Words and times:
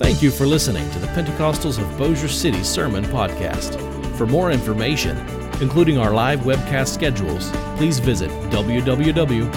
Thank 0.00 0.22
you 0.22 0.30
for 0.30 0.46
listening 0.46 0.90
to 0.92 0.98
the 0.98 1.08
Pentecostals 1.08 1.78
of 1.78 1.98
Bossier 1.98 2.26
City 2.26 2.62
Sermon 2.62 3.04
Podcast. 3.04 3.76
For 4.16 4.24
more 4.24 4.50
information, 4.50 5.14
including 5.60 5.98
our 5.98 6.14
live 6.14 6.40
webcast 6.40 6.88
schedules, 6.88 7.50
please 7.76 7.98
visit 7.98 8.30
www.pobc.cc. 8.50 9.50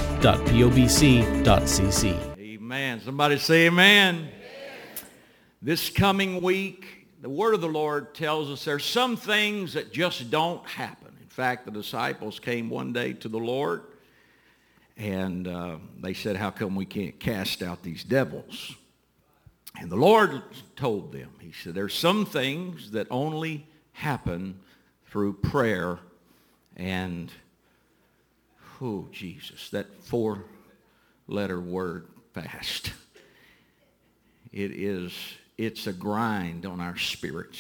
Amen. 2.38 3.00
Somebody 3.00 3.38
say 3.38 3.68
amen. 3.68 4.28
This 5.62 5.90
coming 5.90 6.42
week, 6.42 7.08
the 7.22 7.30
word 7.30 7.54
of 7.54 7.62
the 7.62 7.70
Lord 7.70 8.14
tells 8.14 8.52
us 8.52 8.66
there's 8.66 8.84
some 8.84 9.16
things 9.16 9.72
that 9.76 9.94
just 9.94 10.30
don't 10.30 10.68
happen. 10.68 11.16
In 11.22 11.30
fact, 11.30 11.64
the 11.64 11.72
disciples 11.72 12.42
came 12.42 12.70
one 12.70 12.92
day 12.92 13.14
to 13.14 13.30
the 13.30 13.40
Lord 13.40 13.84
and 14.98 15.48
uh, 15.48 15.78
they 16.02 16.14
said, 16.14 16.36
how 16.36 16.52
come 16.52 16.76
we 16.76 16.86
can't 16.86 17.18
cast 17.18 17.64
out 17.64 17.82
these 17.82 18.04
devils? 18.04 18.76
And 19.80 19.92
the 19.92 19.96
Lord 19.96 20.44
told 20.76 21.12
them, 21.12 21.30
he 21.40 21.52
said, 21.52 21.74
there's 21.74 21.94
some 21.94 22.26
things 22.26 22.92
that 22.92 23.08
only 23.10 23.68
happen 23.92 24.60
through 25.08 25.34
prayer 25.34 26.00
and, 26.76 27.32
oh, 28.82 29.08
Jesus, 29.12 29.70
that 29.72 29.88
four-letter 30.04 31.60
word, 31.60 32.08
fast. 32.34 32.94
It 34.52 34.72
is, 34.72 35.14
it's 35.58 35.86
a 35.88 35.94
grind 35.94 36.66
on 36.66 36.80
our 36.80 36.98
spirits. 36.98 37.60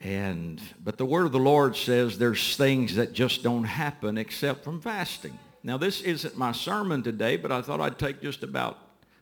And, 0.00 0.60
but 0.82 0.98
the 0.98 1.06
word 1.06 1.24
of 1.26 1.32
the 1.32 1.38
Lord 1.38 1.76
says 1.76 2.18
there's 2.18 2.56
things 2.56 2.96
that 2.96 3.14
just 3.14 3.42
don't 3.42 3.64
happen 3.64 4.18
except 4.18 4.64
from 4.64 4.80
fasting. 4.80 5.38
Now, 5.62 5.78
this 5.78 6.02
isn't 6.02 6.36
my 6.36 6.52
sermon 6.52 7.02
today, 7.02 7.38
but 7.38 7.50
I 7.50 7.62
thought 7.62 7.80
I'd 7.80 7.98
take 7.98 8.20
just 8.20 8.42
about 8.42 8.78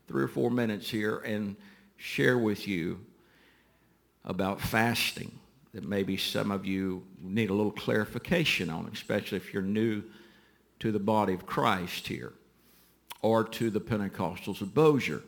three 0.09 0.24
or 0.24 0.28
four 0.28 0.51
minutes 0.51 0.90
here 0.90 1.18
and 1.18 1.54
share 2.02 2.37
with 2.37 2.66
you 2.66 2.98
about 4.24 4.60
fasting 4.60 5.30
that 5.73 5.84
maybe 5.84 6.16
some 6.16 6.51
of 6.51 6.66
you 6.66 7.04
need 7.23 7.49
a 7.49 7.54
little 7.54 7.71
clarification 7.71 8.68
on, 8.68 8.90
especially 8.93 9.37
if 9.37 9.54
you're 9.54 9.63
new 9.63 10.02
to 10.80 10.91
the 10.91 10.99
body 10.99 11.32
of 11.32 11.46
Christ 11.46 12.09
here 12.09 12.32
or 13.23 13.45
to 13.45 13.71
the 13.71 13.80
Pentecostals 13.80 14.60
of 14.60 14.74
Bossier. 14.74 15.23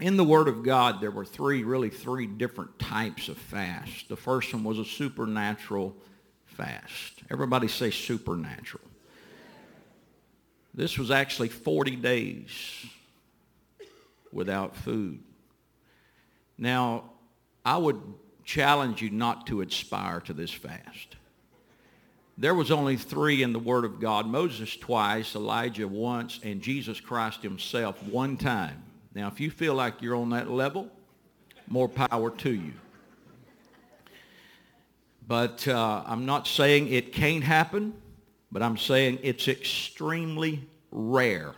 In 0.00 0.18
the 0.18 0.24
Word 0.24 0.48
of 0.48 0.62
God, 0.62 1.00
there 1.00 1.10
were 1.10 1.24
three, 1.24 1.64
really 1.64 1.88
three 1.88 2.26
different 2.26 2.78
types 2.78 3.30
of 3.30 3.38
fast. 3.38 4.10
The 4.10 4.16
first 4.16 4.52
one 4.52 4.64
was 4.64 4.78
a 4.78 4.84
supernatural 4.84 5.96
fast. 6.44 7.22
Everybody 7.30 7.68
say 7.68 7.90
supernatural. 7.90 8.84
This 10.74 10.98
was 10.98 11.10
actually 11.10 11.48
40 11.48 11.96
days 11.96 12.50
without 14.30 14.76
food. 14.76 15.20
Now, 16.60 17.04
I 17.64 17.78
would 17.78 18.00
challenge 18.44 19.00
you 19.00 19.10
not 19.10 19.46
to 19.46 19.62
aspire 19.62 20.20
to 20.20 20.34
this 20.34 20.52
fast. 20.52 21.16
There 22.36 22.54
was 22.54 22.70
only 22.70 22.96
three 22.96 23.42
in 23.42 23.52
the 23.52 23.58
Word 23.58 23.84
of 23.84 23.98
God. 23.98 24.26
Moses 24.26 24.76
twice, 24.76 25.34
Elijah 25.34 25.88
once, 25.88 26.38
and 26.42 26.60
Jesus 26.60 27.00
Christ 27.00 27.42
himself 27.42 28.02
one 28.04 28.36
time. 28.36 28.82
Now, 29.14 29.28
if 29.28 29.40
you 29.40 29.50
feel 29.50 29.74
like 29.74 30.02
you're 30.02 30.16
on 30.16 30.30
that 30.30 30.50
level, 30.50 30.88
more 31.66 31.88
power 31.88 32.30
to 32.30 32.50
you. 32.50 32.72
But 35.26 35.66
uh, 35.66 36.02
I'm 36.06 36.26
not 36.26 36.46
saying 36.46 36.88
it 36.88 37.12
can't 37.12 37.44
happen, 37.44 37.94
but 38.52 38.62
I'm 38.62 38.76
saying 38.76 39.20
it's 39.22 39.48
extremely 39.48 40.66
rare. 40.90 41.54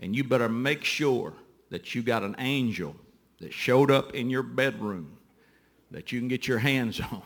And 0.00 0.14
you 0.14 0.24
better 0.24 0.48
make 0.48 0.84
sure 0.84 1.32
that 1.70 1.94
you 1.94 2.02
got 2.02 2.22
an 2.22 2.34
angel 2.38 2.96
that 3.44 3.52
showed 3.52 3.90
up 3.90 4.14
in 4.14 4.30
your 4.30 4.42
bedroom 4.42 5.18
that 5.90 6.10
you 6.10 6.18
can 6.18 6.28
get 6.28 6.48
your 6.48 6.60
hands 6.60 6.98
on 7.12 7.22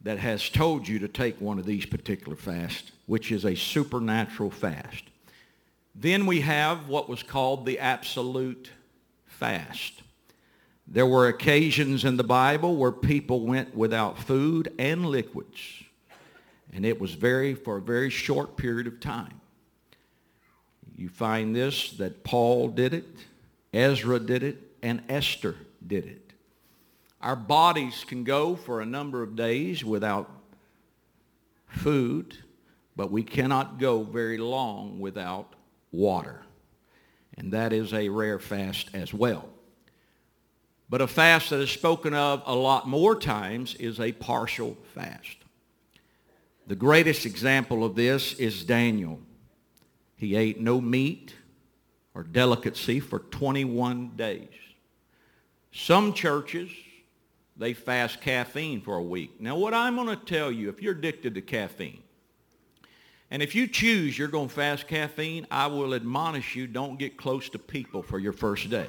that 0.00 0.18
has 0.18 0.48
told 0.48 0.88
you 0.88 0.98
to 0.98 1.08
take 1.08 1.38
one 1.42 1.58
of 1.58 1.66
these 1.66 1.84
particular 1.84 2.36
fasts, 2.36 2.90
which 3.04 3.30
is 3.30 3.44
a 3.44 3.54
supernatural 3.54 4.50
fast. 4.50 5.04
Then 5.94 6.24
we 6.24 6.40
have 6.40 6.88
what 6.88 7.06
was 7.06 7.22
called 7.22 7.66
the 7.66 7.78
absolute 7.80 8.70
fast. 9.26 10.00
There 10.86 11.06
were 11.06 11.28
occasions 11.28 12.06
in 12.06 12.16
the 12.16 12.24
Bible 12.24 12.76
where 12.76 12.92
people 12.92 13.44
went 13.44 13.76
without 13.76 14.18
food 14.18 14.72
and 14.78 15.04
liquids. 15.04 15.60
And 16.72 16.86
it 16.86 16.98
was 16.98 17.12
very, 17.12 17.54
for 17.54 17.76
a 17.76 17.82
very 17.82 18.08
short 18.08 18.56
period 18.56 18.86
of 18.86 19.00
time. 19.00 19.38
You 20.96 21.10
find 21.10 21.54
this, 21.54 21.90
that 21.98 22.24
Paul 22.24 22.68
did 22.68 22.94
it, 22.94 23.04
Ezra 23.72 24.18
did 24.18 24.42
it, 24.42 24.58
and 24.82 25.02
Esther 25.08 25.56
did 25.86 26.06
it. 26.06 26.32
Our 27.20 27.36
bodies 27.36 28.04
can 28.06 28.24
go 28.24 28.56
for 28.56 28.80
a 28.80 28.86
number 28.86 29.22
of 29.22 29.36
days 29.36 29.84
without 29.84 30.30
food, 31.66 32.36
but 32.94 33.10
we 33.10 33.22
cannot 33.22 33.78
go 33.78 34.02
very 34.02 34.38
long 34.38 35.00
without 35.00 35.54
water. 35.92 36.42
And 37.36 37.52
that 37.52 37.72
is 37.72 37.92
a 37.92 38.08
rare 38.08 38.38
fast 38.38 38.90
as 38.94 39.12
well. 39.12 39.48
But 40.88 41.00
a 41.00 41.06
fast 41.06 41.50
that 41.50 41.60
is 41.60 41.70
spoken 41.70 42.14
of 42.14 42.42
a 42.46 42.54
lot 42.54 42.86
more 42.86 43.18
times 43.18 43.74
is 43.74 43.98
a 43.98 44.12
partial 44.12 44.76
fast. 44.94 45.36
The 46.66 46.76
greatest 46.76 47.26
example 47.26 47.84
of 47.84 47.96
this 47.96 48.34
is 48.34 48.64
Daniel. 48.64 49.20
He 50.16 50.36
ate 50.36 50.60
no 50.60 50.80
meat 50.80 51.34
or 52.16 52.22
delicacy 52.22 52.98
for 52.98 53.18
21 53.18 54.12
days. 54.16 54.48
Some 55.70 56.14
churches, 56.14 56.70
they 57.58 57.74
fast 57.74 58.22
caffeine 58.22 58.80
for 58.80 58.96
a 58.96 59.02
week. 59.02 59.38
Now 59.38 59.56
what 59.58 59.74
I'm 59.74 59.96
going 59.96 60.08
to 60.08 60.16
tell 60.16 60.50
you, 60.50 60.70
if 60.70 60.80
you're 60.80 60.94
addicted 60.94 61.34
to 61.34 61.42
caffeine, 61.42 62.02
and 63.30 63.42
if 63.42 63.54
you 63.54 63.66
choose 63.66 64.18
you're 64.18 64.28
going 64.28 64.48
to 64.48 64.54
fast 64.54 64.88
caffeine, 64.88 65.46
I 65.50 65.66
will 65.66 65.92
admonish 65.92 66.56
you 66.56 66.66
don't 66.66 66.98
get 66.98 67.18
close 67.18 67.50
to 67.50 67.58
people 67.58 68.02
for 68.02 68.18
your 68.18 68.32
first 68.32 68.70
day. 68.70 68.88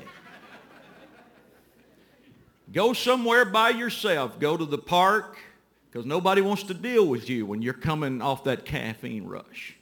Go 2.71 2.93
somewhere 2.93 3.43
by 3.43 3.71
yourself. 3.71 4.39
Go 4.39 4.55
to 4.55 4.65
the 4.65 4.77
park 4.77 5.37
because 5.91 6.05
nobody 6.05 6.39
wants 6.39 6.63
to 6.63 6.73
deal 6.73 7.05
with 7.05 7.29
you 7.29 7.45
when 7.45 7.61
you're 7.61 7.73
coming 7.73 8.21
off 8.21 8.45
that 8.45 8.63
caffeine 8.63 9.25
rush. 9.25 9.75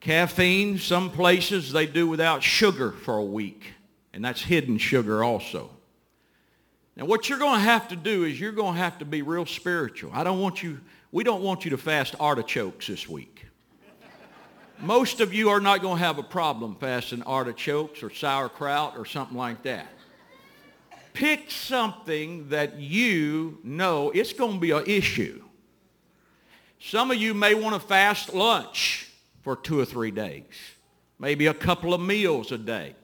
Caffeine, 0.00 0.78
some 0.78 1.10
places 1.10 1.72
they 1.72 1.86
do 1.86 2.08
without 2.08 2.42
sugar 2.42 2.90
for 2.90 3.18
a 3.18 3.24
week, 3.24 3.74
and 4.14 4.24
that's 4.24 4.42
hidden 4.42 4.78
sugar 4.78 5.22
also. 5.22 5.70
Now 6.96 7.04
what 7.04 7.28
you're 7.28 7.38
going 7.38 7.56
to 7.56 7.64
have 7.64 7.88
to 7.88 7.96
do 7.96 8.24
is 8.24 8.40
you're 8.40 8.52
going 8.52 8.74
to 8.74 8.80
have 8.80 8.98
to 8.98 9.04
be 9.04 9.20
real 9.20 9.44
spiritual. 9.44 10.10
I 10.14 10.24
don't 10.24 10.40
want 10.40 10.62
you, 10.62 10.80
we 11.12 11.22
don't 11.22 11.42
want 11.42 11.64
you 11.64 11.70
to 11.72 11.78
fast 11.78 12.14
artichokes 12.18 12.86
this 12.86 13.08
week. 13.08 13.44
Most 14.78 15.20
of 15.20 15.34
you 15.34 15.50
are 15.50 15.60
not 15.60 15.82
going 15.82 15.98
to 15.98 16.04
have 16.04 16.16
a 16.16 16.22
problem 16.22 16.74
fasting 16.76 17.22
artichokes 17.24 18.02
or 18.02 18.08
sauerkraut 18.08 18.96
or 18.96 19.04
something 19.04 19.36
like 19.36 19.62
that. 19.64 19.86
Pick 21.12 21.50
something 21.50 22.48
that 22.48 22.78
you 22.78 23.58
know 23.62 24.10
it's 24.10 24.32
going 24.32 24.54
to 24.54 24.60
be 24.60 24.70
an 24.70 24.84
issue. 24.86 25.42
Some 26.78 27.10
of 27.10 27.18
you 27.18 27.34
may 27.34 27.52
want 27.52 27.74
to 27.74 27.86
fast 27.86 28.32
lunch 28.32 29.09
for 29.42 29.56
two 29.56 29.78
or 29.80 29.84
three 29.84 30.10
days, 30.10 30.44
maybe 31.18 31.46
a 31.46 31.54
couple 31.54 31.94
of 31.94 32.00
meals 32.00 32.52
a 32.52 32.58
day. 32.58 32.94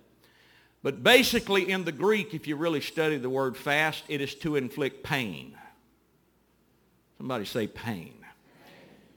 But 0.83 1.03
basically 1.03 1.71
in 1.71 1.85
the 1.85 1.93
Greek, 1.93 2.35
if 2.35 2.47
you 2.47 2.57
really 2.57 2.81
study 2.81 3.17
the 3.17 3.31
word 3.31 3.57
fast, 3.57 4.05
it 4.09 4.21
is 4.21 4.35
to 4.37 4.57
inflict 4.57 5.03
pain. 5.03 5.57
Somebody 7.19 7.45
say 7.45 7.67
pain. 7.67 8.15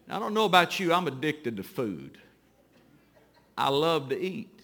Now, 0.08 0.16
I 0.16 0.20
don't 0.20 0.34
know 0.34 0.46
about 0.46 0.80
you, 0.80 0.94
I'm 0.94 1.08
addicted 1.08 1.58
to 1.58 1.64
food. 1.64 2.18
I 3.58 3.70
love 3.70 4.10
to 4.10 4.20
eat. 4.20 4.60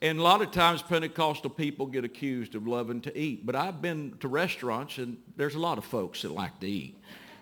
And 0.00 0.18
a 0.18 0.22
lot 0.22 0.42
of 0.42 0.50
times 0.50 0.82
Pentecostal 0.82 1.50
people 1.50 1.86
get 1.86 2.04
accused 2.04 2.54
of 2.54 2.66
loving 2.66 3.00
to 3.02 3.16
eat. 3.16 3.46
But 3.46 3.54
I've 3.54 3.80
been 3.80 4.16
to 4.20 4.28
restaurants 4.28 4.98
and 4.98 5.16
there's 5.36 5.54
a 5.54 5.60
lot 5.60 5.78
of 5.78 5.84
folks 5.84 6.22
that 6.22 6.32
like 6.32 6.58
to 6.60 6.66
eat. 6.66 6.98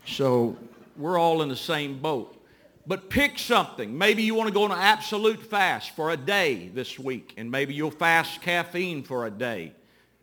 So 0.06 0.56
we're 0.96 1.19
all 1.19 1.43
in 1.43 1.49
the 1.49 1.56
same 1.56 1.99
boat. 1.99 2.41
But 2.87 3.11
pick 3.11 3.38
something. 3.38 3.96
Maybe 3.96 4.25
you 4.25 4.34
want 4.34 4.49
to 4.49 4.55
go 4.55 4.64
on 4.64 4.73
an 4.73 4.79
absolute 4.79 5.40
fast 5.40 5.94
for 5.94 6.11
a 6.11 6.17
day 6.17 6.69
this 6.75 6.99
week, 6.99 7.34
and 7.37 7.50
maybe 7.50 7.75
you'll 7.75 7.93
fast 7.93 8.43
caffeine 8.43 9.05
for 9.05 9.26
a 9.26 9.31
day. 9.31 9.73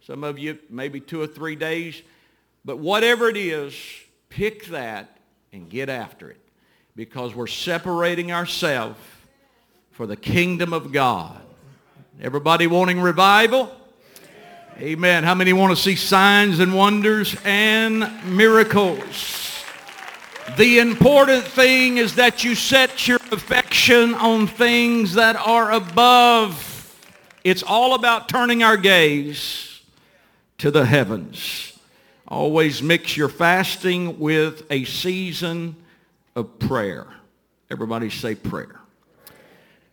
Some 0.01 0.23
of 0.23 0.37
you, 0.37 0.57
maybe 0.69 0.99
two 0.99 1.21
or 1.21 1.27
three 1.27 1.55
days. 1.55 2.01
But 2.65 2.79
whatever 2.79 3.29
it 3.29 3.37
is, 3.37 3.73
pick 4.27 4.65
that 4.67 5.17
and 5.53 5.69
get 5.69 5.89
after 5.89 6.29
it 6.29 6.41
because 6.95 7.33
we're 7.33 7.47
separating 7.47 8.31
ourselves 8.31 8.99
for 9.91 10.05
the 10.05 10.17
kingdom 10.17 10.73
of 10.73 10.91
God. 10.91 11.41
Everybody 12.21 12.67
wanting 12.67 12.99
revival? 12.99 13.73
Amen. 14.77 15.23
How 15.23 15.35
many 15.35 15.53
want 15.53 15.75
to 15.75 15.81
see 15.81 15.95
signs 15.95 16.59
and 16.59 16.73
wonders 16.73 17.35
and 17.45 18.09
miracles? 18.35 19.48
The 20.57 20.79
important 20.79 21.43
thing 21.45 21.97
is 21.97 22.15
that 22.15 22.43
you 22.43 22.55
set 22.55 23.07
your 23.07 23.19
affection 23.31 24.13
on 24.15 24.47
things 24.47 25.13
that 25.13 25.35
are 25.35 25.71
above 25.71 26.65
It's 27.43 27.63
all 27.63 27.95
about 27.95 28.27
turning 28.27 28.63
our 28.63 28.75
gaze 28.75 29.81
to 30.57 30.71
the 30.71 30.85
heavens. 30.85 31.79
Always 32.27 32.83
mix 32.83 33.15
your 33.15 33.29
fasting 33.29 34.19
with 34.19 34.63
a 34.69 34.83
season 34.83 35.77
of 36.35 36.59
prayer. 36.59 37.07
Everybody 37.71 38.09
say 38.09 38.35
prayer. 38.35 38.79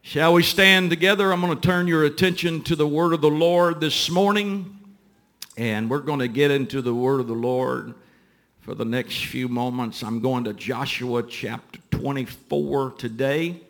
Shall 0.02 0.34
we 0.34 0.42
stand 0.42 0.90
together? 0.90 1.32
I'm 1.32 1.40
going 1.40 1.54
to 1.54 1.60
turn 1.60 1.86
your 1.86 2.04
attention 2.04 2.62
to 2.64 2.76
the 2.76 2.86
word 2.86 3.12
of 3.12 3.20
the 3.20 3.30
Lord 3.30 3.80
this 3.80 4.10
morning. 4.10 4.78
And 5.56 5.88
we're 5.88 6.00
going 6.00 6.20
to 6.20 6.28
get 6.28 6.50
into 6.50 6.82
the 6.82 6.94
word 6.94 7.20
of 7.20 7.28
the 7.28 7.34
Lord 7.34 7.94
for 8.66 8.74
the 8.74 8.84
next 8.84 9.26
few 9.26 9.46
moments. 9.46 10.02
I'm 10.02 10.18
going 10.18 10.42
to 10.42 10.52
Joshua 10.52 11.22
chapter 11.22 11.78
24 11.92 12.94
today. 12.98 13.60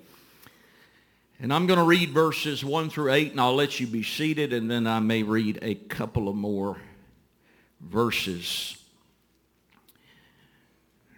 And 1.38 1.52
I'm 1.52 1.66
going 1.66 1.78
to 1.78 1.84
read 1.84 2.12
verses 2.12 2.64
1 2.64 2.88
through 2.88 3.12
8, 3.12 3.32
and 3.32 3.38
I'll 3.38 3.54
let 3.54 3.78
you 3.78 3.87
be 3.87 4.02
seated, 4.02 4.54
and 4.54 4.70
then 4.70 4.87
I 4.87 5.00
may 5.00 5.22
read 5.22 5.58
a 5.60 5.75
couple 5.75 6.31
of 6.31 6.34
more 6.34 6.78
verses. 7.78 8.78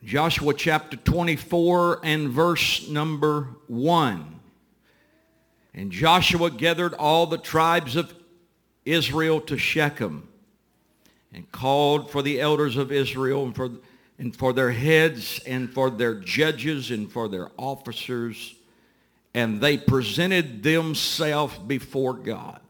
Joshua 0.02 0.54
chapter 0.54 0.96
24 0.96 2.00
and 2.02 2.30
verse 2.30 2.88
number 2.88 3.46
1. 3.68 4.40
And 5.74 5.92
Joshua 5.92 6.50
gathered 6.50 6.94
all 6.94 7.26
the 7.26 7.38
tribes 7.38 7.94
of 7.94 8.12
Israel 8.84 9.40
to 9.42 9.56
Shechem 9.56 10.27
and 11.32 11.50
called 11.52 12.10
for 12.10 12.22
the 12.22 12.40
elders 12.40 12.76
of 12.76 12.90
Israel 12.90 13.44
and 13.44 13.54
for, 13.54 13.70
and 14.18 14.34
for 14.34 14.52
their 14.52 14.72
heads 14.72 15.40
and 15.46 15.72
for 15.72 15.90
their 15.90 16.14
judges 16.14 16.90
and 16.90 17.10
for 17.10 17.28
their 17.28 17.50
officers. 17.56 18.54
And 19.34 19.60
they 19.60 19.76
presented 19.76 20.62
themselves 20.62 21.56
before 21.58 22.14
God. 22.14 22.60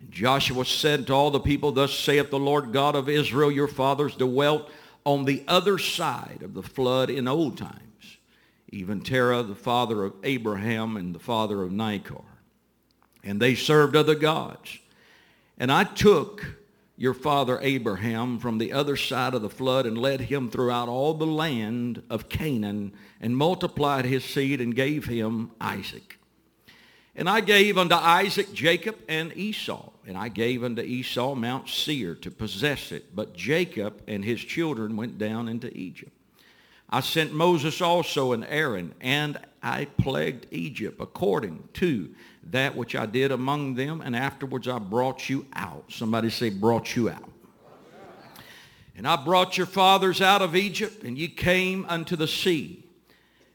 And 0.00 0.10
Joshua 0.10 0.64
said 0.64 1.06
to 1.06 1.12
all 1.12 1.30
the 1.30 1.40
people, 1.40 1.72
Thus 1.72 1.92
saith 1.92 2.30
the 2.30 2.38
Lord 2.38 2.72
God 2.72 2.94
of 2.94 3.08
Israel, 3.08 3.50
your 3.50 3.68
fathers 3.68 4.14
dwelt 4.16 4.70
on 5.04 5.24
the 5.24 5.44
other 5.46 5.78
side 5.78 6.40
of 6.42 6.54
the 6.54 6.62
flood 6.62 7.10
in 7.10 7.28
old 7.28 7.56
times, 7.56 8.16
even 8.70 9.00
Terah, 9.00 9.42
the 9.42 9.54
father 9.54 10.04
of 10.04 10.14
Abraham 10.24 10.96
and 10.96 11.14
the 11.14 11.20
father 11.20 11.62
of 11.62 11.70
Nachor. 11.70 12.24
And 13.22 13.40
they 13.40 13.54
served 13.54 13.94
other 13.94 14.14
gods. 14.14 14.78
And 15.58 15.70
I 15.70 15.84
took 15.84 16.44
your 16.96 17.14
father 17.14 17.58
Abraham 17.60 18.38
from 18.38 18.58
the 18.58 18.72
other 18.72 18.96
side 18.96 19.34
of 19.34 19.42
the 19.42 19.50
flood 19.50 19.86
and 19.86 19.98
led 19.98 20.22
him 20.22 20.50
throughout 20.50 20.88
all 20.88 21.14
the 21.14 21.26
land 21.26 22.02
of 22.08 22.28
Canaan 22.28 22.92
and 23.20 23.36
multiplied 23.36 24.06
his 24.06 24.24
seed 24.24 24.60
and 24.60 24.74
gave 24.74 25.04
him 25.04 25.50
Isaac. 25.60 26.18
And 27.14 27.28
I 27.28 27.40
gave 27.40 27.78
unto 27.78 27.94
Isaac 27.94 28.52
Jacob 28.52 28.96
and 29.08 29.34
Esau. 29.36 29.90
And 30.06 30.16
I 30.16 30.28
gave 30.28 30.62
unto 30.62 30.82
Esau 30.82 31.34
Mount 31.34 31.68
Seir 31.68 32.14
to 32.16 32.30
possess 32.30 32.92
it. 32.92 33.16
But 33.16 33.34
Jacob 33.34 34.02
and 34.06 34.24
his 34.24 34.40
children 34.40 34.96
went 34.96 35.18
down 35.18 35.48
into 35.48 35.74
Egypt. 35.76 36.12
I 36.88 37.00
sent 37.00 37.32
Moses 37.32 37.80
also 37.80 38.32
and 38.32 38.44
Aaron, 38.44 38.94
and 39.00 39.38
I 39.60 39.86
plagued 39.86 40.46
Egypt 40.52 40.98
according 41.00 41.68
to 41.74 42.14
that 42.50 42.76
which 42.76 42.94
I 42.94 43.06
did 43.06 43.32
among 43.32 43.74
them, 43.74 44.00
and 44.00 44.14
afterwards 44.14 44.68
I 44.68 44.78
brought 44.78 45.28
you 45.28 45.46
out. 45.54 45.84
Somebody 45.88 46.30
say, 46.30 46.50
brought 46.50 46.94
you 46.94 47.10
out. 47.10 47.30
And 48.96 49.06
I 49.06 49.16
brought 49.16 49.58
your 49.58 49.66
fathers 49.66 50.22
out 50.22 50.42
of 50.42 50.56
Egypt, 50.56 51.02
and 51.02 51.18
ye 51.18 51.28
came 51.28 51.84
unto 51.88 52.16
the 52.16 52.28
sea. 52.28 52.84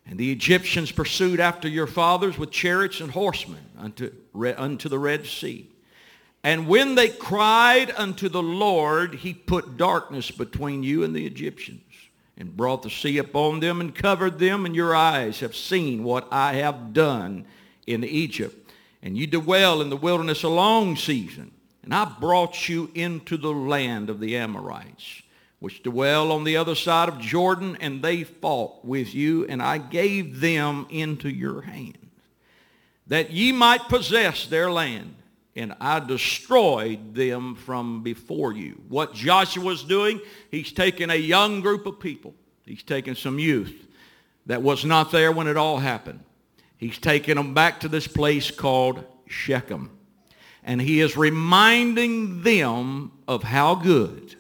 And 0.05 0.19
the 0.19 0.31
Egyptians 0.31 0.91
pursued 0.91 1.39
after 1.39 1.67
your 1.67 1.87
fathers 1.87 2.37
with 2.37 2.51
chariots 2.51 3.01
and 3.01 3.11
horsemen 3.11 3.63
unto, 3.77 4.11
unto 4.57 4.89
the 4.89 4.99
Red 4.99 5.25
Sea. 5.25 5.69
And 6.43 6.67
when 6.67 6.95
they 6.95 7.09
cried 7.09 7.91
unto 7.95 8.27
the 8.27 8.41
Lord, 8.41 9.15
he 9.15 9.33
put 9.33 9.77
darkness 9.77 10.31
between 10.31 10.83
you 10.83 11.03
and 11.03 11.15
the 11.15 11.25
Egyptians 11.25 11.81
and 12.37 12.57
brought 12.57 12.81
the 12.81 12.89
sea 12.89 13.19
upon 13.19 13.59
them 13.59 13.79
and 13.79 13.93
covered 13.93 14.39
them, 14.39 14.65
and 14.65 14.75
your 14.75 14.95
eyes 14.95 15.39
have 15.39 15.55
seen 15.55 16.03
what 16.03 16.27
I 16.31 16.53
have 16.53 16.93
done 16.93 17.45
in 17.85 18.03
Egypt 18.03 18.60
and 19.03 19.17
you 19.17 19.27
dwell 19.27 19.81
in 19.81 19.89
the 19.89 19.97
wilderness 19.97 20.43
a 20.43 20.49
long 20.49 20.95
season. 20.95 21.51
And 21.83 21.93
I 21.93 22.05
brought 22.05 22.69
you 22.69 22.91
into 22.93 23.37
the 23.37 23.51
land 23.51 24.09
of 24.09 24.19
the 24.19 24.37
Amorites, 24.37 25.23
which 25.59 25.81
dwell 25.83 26.31
on 26.31 26.43
the 26.43 26.57
other 26.57 26.75
side 26.75 27.09
of 27.09 27.19
Jordan, 27.19 27.77
and 27.81 28.01
they 28.01 28.23
fought 28.23 28.85
with 28.85 29.15
you, 29.15 29.45
and 29.47 29.61
I 29.61 29.79
gave 29.79 30.39
them 30.39 30.85
into 30.89 31.29
your 31.29 31.61
hand, 31.61 31.97
that 33.07 33.31
ye 33.31 33.51
might 33.51 33.89
possess 33.89 34.45
their 34.47 34.71
land. 34.71 35.15
And 35.53 35.75
I 35.81 35.99
destroyed 35.99 37.13
them 37.13 37.55
from 37.55 38.03
before 38.03 38.53
you. 38.53 38.81
What 38.87 39.13
Joshua's 39.13 39.83
doing, 39.83 40.21
he's 40.49 40.71
taking 40.71 41.09
a 41.09 41.15
young 41.15 41.59
group 41.59 41.85
of 41.85 41.99
people. 41.99 42.33
He's 42.65 42.83
taking 42.83 43.15
some 43.15 43.37
youth 43.37 43.85
that 44.45 44.61
was 44.61 44.85
not 44.85 45.11
there 45.11 45.33
when 45.33 45.47
it 45.47 45.57
all 45.57 45.77
happened. 45.77 46.21
He's 46.81 46.97
taking 46.97 47.35
them 47.35 47.53
back 47.53 47.81
to 47.81 47.87
this 47.87 48.07
place 48.07 48.49
called 48.49 49.05
Shechem. 49.27 49.91
And 50.63 50.81
he 50.81 50.99
is 50.99 51.15
reminding 51.15 52.41
them 52.41 53.11
of 53.27 53.43
how 53.43 53.75
good 53.75 54.35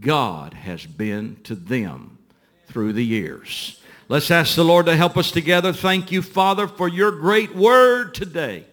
God 0.00 0.52
has 0.52 0.84
been 0.84 1.36
to 1.44 1.54
them 1.54 2.18
through 2.66 2.92
the 2.92 3.04
years. 3.04 3.80
Let's 4.08 4.32
ask 4.32 4.56
the 4.56 4.64
Lord 4.64 4.86
to 4.86 4.96
help 4.96 5.16
us 5.16 5.30
together. 5.30 5.72
Thank 5.72 6.10
you, 6.10 6.22
Father, 6.22 6.66
for 6.66 6.88
your 6.88 7.12
great 7.12 7.54
word 7.54 8.14
today. 8.14 8.66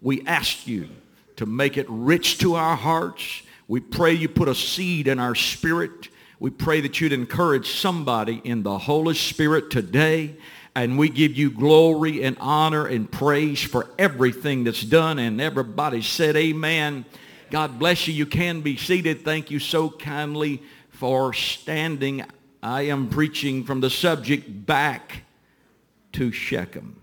We 0.00 0.24
ask 0.24 0.68
you 0.68 0.88
to 1.36 1.46
make 1.46 1.76
it 1.76 1.86
rich 1.88 2.38
to 2.38 2.54
our 2.54 2.76
hearts. 2.76 3.42
We 3.66 3.80
pray 3.80 4.12
you 4.12 4.28
put 4.28 4.48
a 4.48 4.54
seed 4.54 5.08
in 5.08 5.18
our 5.18 5.34
spirit. 5.34 6.08
We 6.38 6.50
pray 6.50 6.80
that 6.82 7.00
you'd 7.00 7.12
encourage 7.12 7.72
somebody 7.72 8.40
in 8.44 8.62
the 8.62 8.78
Holy 8.78 9.14
Spirit 9.14 9.70
today 9.70 10.36
and 10.74 10.98
we 10.98 11.08
give 11.08 11.36
you 11.36 11.50
glory 11.50 12.22
and 12.22 12.36
honor 12.40 12.86
and 12.86 13.10
praise 13.10 13.62
for 13.62 13.88
everything 13.98 14.64
that's 14.64 14.82
done. 14.82 15.18
And 15.18 15.40
everybody 15.40 16.02
said 16.02 16.36
amen. 16.36 17.04
God 17.50 17.78
bless 17.78 18.06
you. 18.06 18.14
You 18.14 18.26
can 18.26 18.60
be 18.60 18.76
seated. 18.76 19.24
Thank 19.24 19.50
you 19.50 19.58
so 19.58 19.90
kindly 19.90 20.62
for 20.90 21.32
standing. 21.32 22.24
I 22.62 22.82
am 22.82 23.08
preaching 23.08 23.64
from 23.64 23.80
the 23.80 23.90
subject 23.90 24.66
back 24.66 25.24
to 26.12 26.30
Shechem. 26.30 26.96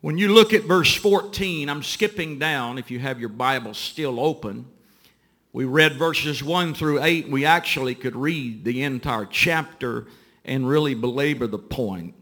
When 0.00 0.18
you 0.18 0.32
look 0.32 0.52
at 0.52 0.62
verse 0.62 0.94
14, 0.94 1.68
I'm 1.68 1.82
skipping 1.82 2.38
down 2.38 2.78
if 2.78 2.92
you 2.92 3.00
have 3.00 3.18
your 3.18 3.28
Bible 3.28 3.74
still 3.74 4.20
open. 4.20 4.66
We 5.52 5.64
read 5.64 5.94
verses 5.94 6.44
1 6.44 6.74
through 6.74 7.02
8. 7.02 7.28
We 7.28 7.44
actually 7.44 7.96
could 7.96 8.14
read 8.14 8.64
the 8.64 8.82
entire 8.84 9.26
chapter 9.26 10.06
and 10.46 10.66
really 10.66 10.94
belabor 10.94 11.46
the 11.46 11.58
point. 11.58 12.14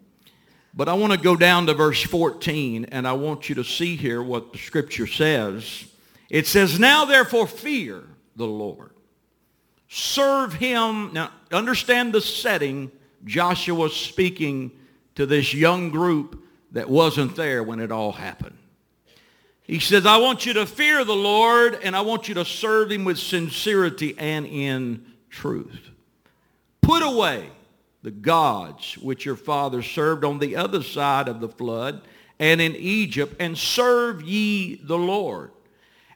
But 0.75 0.89
I 0.89 0.95
want 0.95 1.13
to 1.13 1.19
go 1.19 1.37
down 1.37 1.67
to 1.67 1.75
verse 1.75 2.03
14, 2.03 2.87
and 2.87 3.07
I 3.07 3.13
want 3.13 3.49
you 3.49 3.55
to 3.57 3.65
see 3.65 3.95
here 3.95 4.23
what 4.23 4.53
the 4.53 4.59
scripture 4.59 5.07
says. 5.07 5.85
It 6.29 6.49
says, 6.49 6.81
Now 6.81 7.05
therefore 7.05 7.47
fear 7.47 8.03
the 8.35 8.47
Lord. 8.47 8.91
Serve 9.89 10.55
him. 10.55 11.13
Now 11.13 11.31
understand 11.53 12.13
the 12.13 12.21
setting. 12.21 12.91
Joshua 13.25 13.89
speaking 13.89 14.73
to 15.15 15.27
this 15.27 15.55
young 15.55 15.91
group 15.91 16.45
that 16.73 16.91
wasn't 16.91 17.37
there 17.37 17.63
when 17.63 17.79
it 17.79 17.93
all 17.93 18.13
happened. 18.13 18.59
He 19.63 19.79
says, 19.79 20.05
I 20.05 20.19
want 20.19 20.45
you 20.45 20.55
to 20.55 20.67
fear 20.67 21.05
the 21.05 21.15
Lord, 21.15 21.79
and 21.83 21.97
I 21.97 22.03
want 22.03 22.29
you 22.29 22.35
to 22.35 22.45
serve 22.45 22.91
him 22.91 23.05
with 23.05 23.19
sincerity 23.19 24.15
and 24.19 24.45
in 24.45 25.07
truth. 25.31 25.91
Put 26.83 27.03
away 27.03 27.49
the 28.05 28.11
gods 28.11 28.99
which 28.99 29.25
your 29.25 29.35
fathers 29.35 29.87
served 29.87 30.27
on 30.27 30.39
the 30.39 30.55
other 30.55 30.83
side 30.83 31.27
of 31.27 31.41
the 31.41 31.49
flood 31.49 32.03
and 32.39 32.61
in 32.61 32.77
Egypt, 32.77 33.35
and 33.41 33.57
serve 33.57 34.21
ye 34.21 34.75
the 34.75 34.99
Lord. 34.99 35.51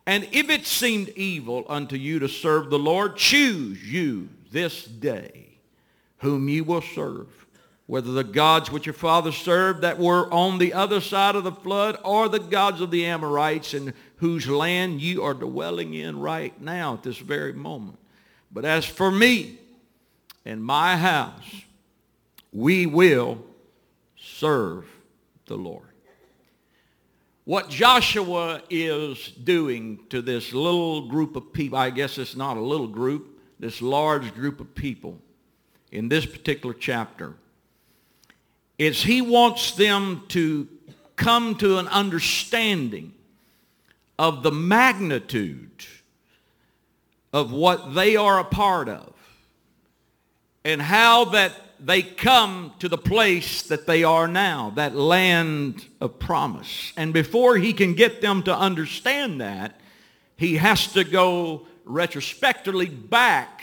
And 0.04 0.28
if 0.30 0.50
it 0.50 0.66
seemed 0.66 1.08
evil 1.10 1.64
unto 1.66 1.96
you 1.96 2.18
to 2.18 2.28
serve 2.28 2.68
the 2.68 2.78
Lord, 2.78 3.16
choose 3.16 3.82
you 3.90 4.28
this 4.52 4.84
day 4.84 5.46
whom 6.18 6.50
ye 6.50 6.60
will 6.60 6.82
serve, 6.82 7.46
whether 7.86 8.12
the 8.12 8.24
gods 8.24 8.70
which 8.70 8.84
your 8.84 8.92
fathers 8.92 9.36
served 9.36 9.80
that 9.80 9.98
were 9.98 10.30
on 10.30 10.58
the 10.58 10.74
other 10.74 11.00
side 11.00 11.36
of 11.36 11.44
the 11.44 11.52
flood, 11.52 11.98
or 12.04 12.28
the 12.28 12.38
gods 12.38 12.82
of 12.82 12.90
the 12.90 13.06
Amorites 13.06 13.72
in 13.72 13.94
whose 14.16 14.46
land 14.46 15.00
ye 15.00 15.16
are 15.16 15.32
dwelling 15.32 15.94
in 15.94 16.20
right 16.20 16.60
now 16.60 16.94
at 16.94 17.02
this 17.02 17.18
very 17.18 17.54
moment. 17.54 17.98
But 18.52 18.66
as 18.66 18.84
for 18.84 19.10
me 19.10 19.58
and 20.44 20.62
my 20.62 20.98
house, 20.98 21.62
we 22.52 22.86
will 22.86 23.44
serve 24.16 24.86
the 25.46 25.56
Lord. 25.56 25.82
What 27.44 27.70
Joshua 27.70 28.62
is 28.68 29.28
doing 29.28 30.00
to 30.10 30.20
this 30.20 30.52
little 30.52 31.08
group 31.08 31.34
of 31.34 31.52
people, 31.52 31.78
I 31.78 31.90
guess 31.90 32.18
it's 32.18 32.36
not 32.36 32.56
a 32.56 32.60
little 32.60 32.86
group, 32.86 33.40
this 33.58 33.80
large 33.80 34.34
group 34.34 34.60
of 34.60 34.74
people 34.74 35.18
in 35.90 36.08
this 36.08 36.26
particular 36.26 36.74
chapter, 36.74 37.34
is 38.76 39.02
he 39.02 39.22
wants 39.22 39.72
them 39.72 40.24
to 40.28 40.68
come 41.16 41.56
to 41.56 41.78
an 41.78 41.88
understanding 41.88 43.14
of 44.18 44.42
the 44.42 44.52
magnitude 44.52 45.86
of 47.32 47.52
what 47.52 47.94
they 47.94 48.16
are 48.16 48.38
a 48.38 48.44
part 48.44 48.88
of 48.88 49.12
and 50.64 50.82
how 50.82 51.24
that 51.24 51.52
they 51.80 52.02
come 52.02 52.72
to 52.78 52.88
the 52.88 52.98
place 52.98 53.62
that 53.62 53.86
they 53.86 54.04
are 54.04 54.26
now, 54.26 54.70
that 54.76 54.94
land 54.94 55.86
of 56.00 56.18
promise. 56.18 56.92
And 56.96 57.12
before 57.12 57.56
he 57.56 57.72
can 57.72 57.94
get 57.94 58.20
them 58.20 58.42
to 58.44 58.56
understand 58.56 59.40
that, 59.40 59.80
he 60.36 60.56
has 60.56 60.92
to 60.92 61.04
go 61.04 61.66
retrospectively 61.84 62.86
back 62.86 63.62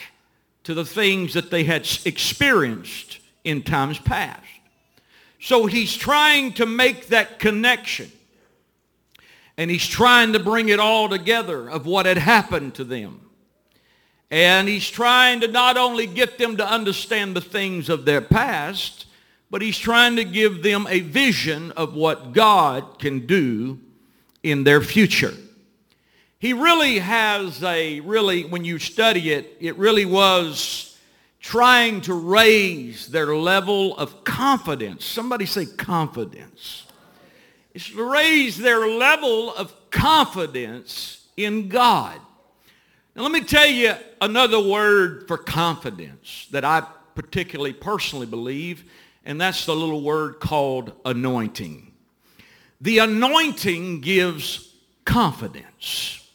to 0.63 0.73
the 0.73 0.85
things 0.85 1.33
that 1.33 1.51
they 1.51 1.63
had 1.63 1.87
experienced 2.05 3.19
in 3.43 3.61
times 3.61 3.99
past. 3.99 4.41
So 5.39 5.67
he's 5.67 5.95
trying 5.95 6.53
to 6.53 6.65
make 6.65 7.07
that 7.07 7.39
connection. 7.39 8.11
And 9.57 9.69
he's 9.71 9.87
trying 9.87 10.33
to 10.33 10.39
bring 10.39 10.69
it 10.69 10.79
all 10.79 11.07
together 11.07 11.69
of 11.69 11.85
what 11.85 12.05
had 12.05 12.17
happened 12.17 12.75
to 12.75 12.83
them. 12.83 13.24
And 14.31 14.67
he's 14.67 14.89
trying 14.89 15.41
to 15.41 15.47
not 15.47 15.77
only 15.77 16.07
get 16.07 16.37
them 16.37 16.57
to 16.57 16.67
understand 16.67 17.35
the 17.35 17.41
things 17.41 17.89
of 17.89 18.05
their 18.05 18.21
past, 18.21 19.05
but 19.49 19.61
he's 19.61 19.77
trying 19.77 20.15
to 20.15 20.23
give 20.23 20.63
them 20.63 20.87
a 20.89 20.99
vision 21.01 21.71
of 21.73 21.93
what 21.93 22.33
God 22.33 22.99
can 22.99 23.25
do 23.25 23.79
in 24.43 24.63
their 24.63 24.81
future. 24.81 25.33
He 26.39 26.53
really 26.53 26.99
has 26.99 27.63
a, 27.63 27.99
really, 28.01 28.43
when 28.43 28.65
you 28.65 28.79
study 28.79 29.31
it, 29.31 29.57
it 29.59 29.77
really 29.77 30.05
was 30.05 30.97
trying 31.39 32.01
to 32.01 32.13
raise 32.13 33.07
their 33.07 33.35
level 33.35 33.95
of 33.97 34.23
confidence. 34.23 35.05
Somebody 35.05 35.45
say 35.45 35.65
confidence. 35.65 36.83
It's 37.73 37.89
to 37.89 38.03
raise 38.03 38.57
their 38.57 38.87
level 38.87 39.53
of 39.55 39.73
confidence 39.91 41.25
in 41.37 41.67
God. 41.69 42.19
Now 43.15 43.23
let 43.23 43.31
me 43.31 43.45
tell 43.45 43.67
you 43.67 43.93
another 44.19 44.59
word 44.59 45.25
for 45.29 45.37
confidence 45.37 46.49
that 46.51 46.65
I 46.65 46.85
particularly 47.15 47.71
personally 47.71 48.25
believe, 48.25 48.83
and 49.23 49.39
that's 49.39 49.65
the 49.65 49.73
little 49.73 50.01
word 50.01 50.41
called 50.41 50.91
anointing. 51.05 51.93
The 52.81 52.97
anointing 52.97 54.01
gives 54.01 54.73
confidence. 55.05 56.29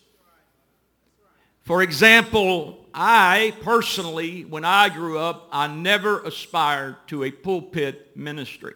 For 1.64 1.82
example, 1.82 2.86
I 2.94 3.52
personally, 3.60 4.46
when 4.46 4.64
I 4.64 4.88
grew 4.88 5.18
up, 5.18 5.50
I 5.52 5.66
never 5.66 6.22
aspired 6.22 6.96
to 7.08 7.24
a 7.24 7.30
pulpit 7.30 8.16
ministry. 8.16 8.72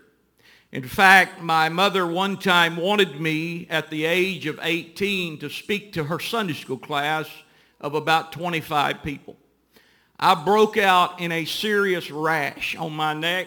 In 0.73 0.87
fact, 0.87 1.41
my 1.41 1.71
mother 1.71 2.07
one 2.07 2.37
time 2.37 2.77
wanted 2.77 3.19
me 3.19 3.67
at 3.71 3.89
the 3.89 4.05
age 4.05 4.45
of 4.45 4.61
18 4.63 5.39
to 5.39 5.49
speak 5.49 5.95
to 5.95 6.05
her 6.05 6.21
Sunday 6.21 6.53
school 6.53 6.77
class 6.77 7.29
of 7.85 7.95
about 7.95 8.33
25 8.33 9.03
people. 9.03 9.37
I 10.19 10.35
broke 10.35 10.79
out 10.79 11.21
in 11.21 11.31
a 11.31 11.45
serious 11.45 12.11
rash 12.11 12.75
on 12.77 12.95
my 12.95 13.13
neck. 13.13 13.47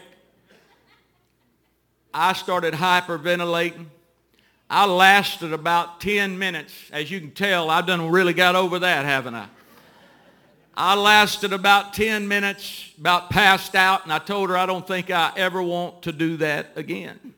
I 2.14 2.34
started 2.34 2.76
hyperventilating. 2.76 3.88
I 4.70 4.86
lasted 4.86 5.54
about 5.54 6.00
10 6.02 6.38
minutes. 6.38 6.72
As 6.92 7.10
you 7.10 7.20
can 7.20 7.32
tell, 7.32 7.72
I've 7.72 7.88
done 7.88 8.12
really 8.12 8.34
got 8.34 8.56
over 8.56 8.78
that, 8.78 9.06
haven't 9.06 9.34
I? 9.34 9.48
I 10.76 10.94
lasted 10.94 11.52
about 11.52 11.94
10 11.94 12.28
minutes, 12.28 12.92
about 13.00 13.32
passed 13.32 13.74
out, 13.74 14.04
and 14.04 14.14
I 14.14 14.20
told 14.20 14.52
her 14.52 14.58
I 14.58 14.68
don't 14.68 14.86
think 14.86 15.10
I 15.10 15.34
ever 15.36 15.64
want 15.64 16.04
to 16.04 16.12
do 16.12 16.38
that 16.38 16.74
again. 16.76 17.34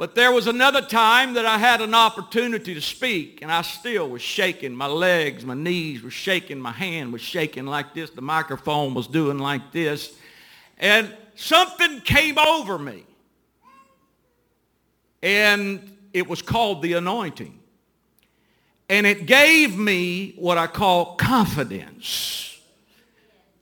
But 0.00 0.14
there 0.14 0.32
was 0.32 0.46
another 0.46 0.80
time 0.80 1.34
that 1.34 1.44
I 1.44 1.58
had 1.58 1.82
an 1.82 1.92
opportunity 1.92 2.72
to 2.72 2.80
speak, 2.80 3.42
and 3.42 3.52
I 3.52 3.60
still 3.60 4.08
was 4.08 4.22
shaking. 4.22 4.74
My 4.74 4.86
legs, 4.86 5.44
my 5.44 5.52
knees 5.52 6.02
were 6.02 6.10
shaking, 6.10 6.58
my 6.58 6.72
hand 6.72 7.12
was 7.12 7.20
shaking 7.20 7.66
like 7.66 7.92
this. 7.92 8.08
The 8.08 8.22
microphone 8.22 8.94
was 8.94 9.06
doing 9.06 9.36
like 9.36 9.72
this. 9.72 10.16
And 10.78 11.14
something 11.34 12.00
came 12.00 12.38
over 12.38 12.78
me. 12.78 13.04
And 15.22 15.94
it 16.14 16.26
was 16.26 16.40
called 16.40 16.80
the 16.80 16.94
anointing. 16.94 17.60
And 18.88 19.06
it 19.06 19.26
gave 19.26 19.76
me 19.76 20.32
what 20.38 20.56
I 20.56 20.66
call 20.66 21.16
confidence. 21.16 22.58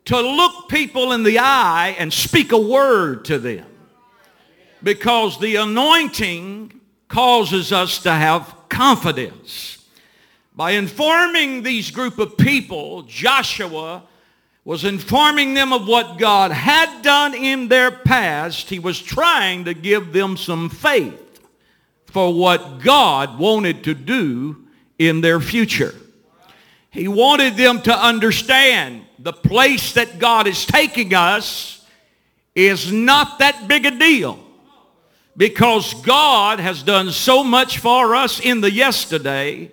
To 0.04 0.20
look 0.20 0.68
people 0.68 1.10
in 1.10 1.24
the 1.24 1.40
eye 1.40 1.96
and 1.98 2.12
speak 2.12 2.52
a 2.52 2.60
word 2.60 3.24
to 3.24 3.40
them 3.40 3.66
because 4.82 5.38
the 5.38 5.56
anointing 5.56 6.80
causes 7.08 7.72
us 7.72 8.02
to 8.02 8.12
have 8.12 8.54
confidence. 8.68 9.84
By 10.54 10.72
informing 10.72 11.62
these 11.62 11.90
group 11.90 12.18
of 12.18 12.36
people, 12.36 13.02
Joshua 13.02 14.02
was 14.64 14.84
informing 14.84 15.54
them 15.54 15.72
of 15.72 15.86
what 15.88 16.18
God 16.18 16.50
had 16.50 17.02
done 17.02 17.34
in 17.34 17.68
their 17.68 17.90
past. 17.90 18.68
He 18.68 18.78
was 18.78 19.00
trying 19.00 19.64
to 19.64 19.74
give 19.74 20.12
them 20.12 20.36
some 20.36 20.68
faith 20.68 21.40
for 22.06 22.34
what 22.34 22.80
God 22.80 23.38
wanted 23.38 23.84
to 23.84 23.94
do 23.94 24.64
in 24.98 25.20
their 25.20 25.40
future. 25.40 25.94
He 26.90 27.08
wanted 27.08 27.56
them 27.56 27.80
to 27.82 27.96
understand 27.96 29.04
the 29.18 29.32
place 29.32 29.92
that 29.92 30.18
God 30.18 30.46
is 30.46 30.66
taking 30.66 31.14
us 31.14 31.86
is 32.54 32.92
not 32.92 33.38
that 33.38 33.68
big 33.68 33.86
a 33.86 33.90
deal 33.92 34.44
because 35.38 35.94
God 36.02 36.58
has 36.58 36.82
done 36.82 37.12
so 37.12 37.44
much 37.44 37.78
for 37.78 38.16
us 38.16 38.40
in 38.40 38.60
the 38.60 38.72
yesterday, 38.72 39.70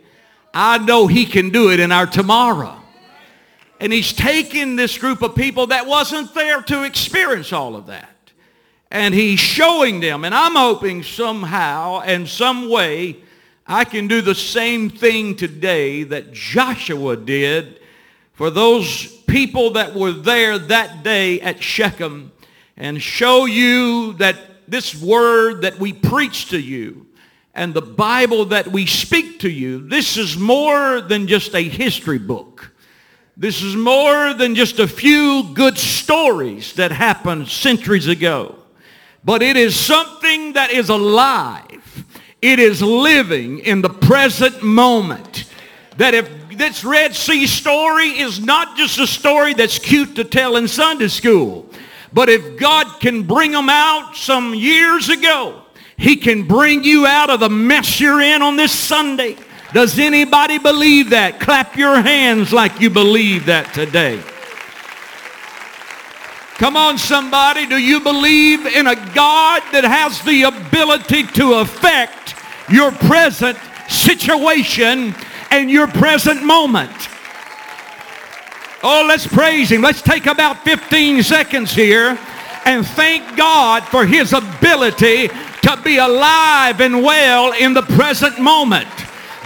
I 0.54 0.78
know 0.78 1.08
he 1.08 1.26
can 1.26 1.50
do 1.50 1.72
it 1.72 1.80
in 1.80 1.92
our 1.92 2.06
tomorrow. 2.06 2.80
And 3.80 3.92
he's 3.92 4.14
taken 4.14 4.76
this 4.76 4.98
group 4.98 5.24
of 5.24 5.36
people 5.36 5.68
that 5.68 5.88
wasn't 5.88 6.36
there 6.36 6.62
to 6.62 6.84
experience 6.84 7.52
all 7.52 7.76
of 7.76 7.88
that. 7.88 8.16
And 8.92 9.14
he's 9.14 9.40
showing 9.40 10.00
them, 10.00 10.24
and 10.24 10.36
I'm 10.36 10.56
hoping 10.56 11.02
somehow 11.02 12.02
and 12.02 12.30
some 12.30 12.70
way 12.70 13.18
I 13.66 13.86
can 13.86 14.08
do 14.08 14.22
the 14.22 14.36
same 14.36 14.92
thing 14.92 15.36
today 15.36 16.04
that 16.04 16.32
Joshua 16.32 17.18
did 17.18 17.80
for 18.34 18.52
those 18.52 19.08
people 19.22 19.72
that 19.72 19.96
were 19.96 20.12
there 20.12 20.60
that 20.60 21.02
day 21.02 21.42
at 21.42 21.64
Shechem 21.64 22.32
and 22.78 23.02
show 23.02 23.46
you 23.46 24.14
that 24.14 24.55
this 24.68 25.00
word 25.00 25.62
that 25.62 25.80
we 25.80 25.94
preach 25.94 26.50
to 26.50 26.60
you 26.60 27.08
and 27.56 27.74
the 27.74 27.82
Bible 27.82 28.46
that 28.46 28.68
we 28.68 28.86
speak 28.86 29.40
to 29.40 29.50
you, 29.50 29.88
this 29.88 30.18
is 30.18 30.38
more 30.38 31.00
than 31.00 31.26
just 31.28 31.56
a 31.56 31.62
history 31.62 32.20
book. 32.20 32.72
This 33.38 33.62
is 33.62 33.76
more 33.76 34.34
than 34.34 34.56
just 34.56 34.80
a 34.80 34.88
few 34.88 35.54
good 35.54 35.78
stories 35.78 36.74
that 36.74 36.92
happened 36.92 37.48
centuries 37.48 38.08
ago. 38.08 38.56
But 39.24 39.42
it 39.42 39.58
is 39.58 39.78
something 39.78 40.54
that 40.54 40.72
is 40.72 40.90
alive. 40.90 42.06
It 42.42 42.60
is 42.60 42.82
living 42.82 43.60
in 43.60 43.82
the 43.82 43.90
present 43.90 44.62
moment. 44.62 45.50
That 45.98 46.14
if 46.14 46.30
this 46.58 46.84
Red 46.84 47.16
Sea 47.16 47.48
story 47.48 48.20
is 48.20 48.40
not 48.40 48.78
just 48.78 49.00
a 49.00 49.08
story 49.08 49.54
that's 49.54 49.80
cute 49.80 50.16
to 50.16 50.24
tell 50.24 50.58
in 50.58 50.68
Sunday 50.68 51.08
school, 51.08 51.65
but 52.16 52.30
if 52.30 52.58
God 52.58 53.02
can 53.02 53.24
bring 53.24 53.52
them 53.52 53.70
out 53.70 54.16
some 54.16 54.56
years 54.56 55.10
ago, 55.10 55.64
he 55.98 56.16
can 56.16 56.48
bring 56.48 56.82
you 56.82 57.06
out 57.06 57.30
of 57.30 57.42
the 57.42 57.50
mess 57.50 58.00
you're 58.00 58.22
in 58.22 58.42
on 58.42 58.56
this 58.56 58.72
Sunday. 58.72 59.36
Does 59.74 60.00
anybody 60.00 60.58
believe 60.58 61.10
that? 61.10 61.42
Clap 61.42 61.76
your 61.76 62.02
hands 62.02 62.54
like 62.54 62.80
you 62.80 62.90
believe 62.90 63.48
that 63.48 63.74
today. 63.74 64.24
Come 66.54 66.78
on, 66.78 66.98
somebody. 66.98 67.66
Do 67.66 67.78
you 67.78 68.00
believe 68.00 68.66
in 68.66 68.88
a 68.88 68.96
God 69.14 69.62
that 69.74 69.84
has 69.84 70.22
the 70.22 70.44
ability 70.44 71.24
to 71.34 71.56
affect 71.56 72.36
your 72.72 72.94
present 72.94 73.58
situation 73.90 75.14
and 75.52 75.70
your 75.70 75.88
present 75.88 76.46
moment? 76.46 76.94
Oh, 78.84 79.06
let's 79.08 79.26
praise 79.26 79.72
him. 79.72 79.82
Let's 79.82 80.02
take 80.02 80.26
about 80.26 80.64
15 80.64 81.24
seconds 81.24 81.74
here 81.74 82.18
and 82.66 82.86
thank 82.86 83.38
God 83.38 83.84
for 83.84 84.06
his 84.06 84.34
ability 84.34 85.28
to 85.28 85.82
be 85.84 85.98
alive 85.98 86.82
and 86.82 87.04
well 87.04 87.54
in 87.54 87.74
the 87.74 87.84
present 87.84 88.40
moment. 88.40 88.88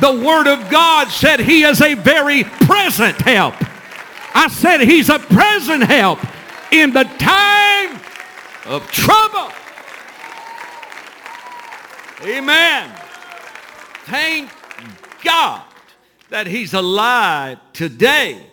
The 0.01 0.13
Word 0.13 0.47
of 0.47 0.69
God 0.69 1.09
said 1.09 1.41
he 1.41 1.63
is 1.63 1.81
a 1.81 1.93
very 1.93 2.43
present 2.43 3.19
help. 3.21 3.55
I 4.33 4.47
said 4.47 4.81
he's 4.81 5.09
a 5.09 5.19
present 5.19 5.83
help 5.83 6.19
in 6.71 6.93
the 6.93 7.03
time 7.03 7.99
of 8.65 8.89
trouble. 8.91 9.51
Amen. 12.23 12.95
Thank 14.05 14.49
God 15.23 15.63
that 16.29 16.47
he's 16.47 16.73
alive 16.73 17.59
today 17.73 18.48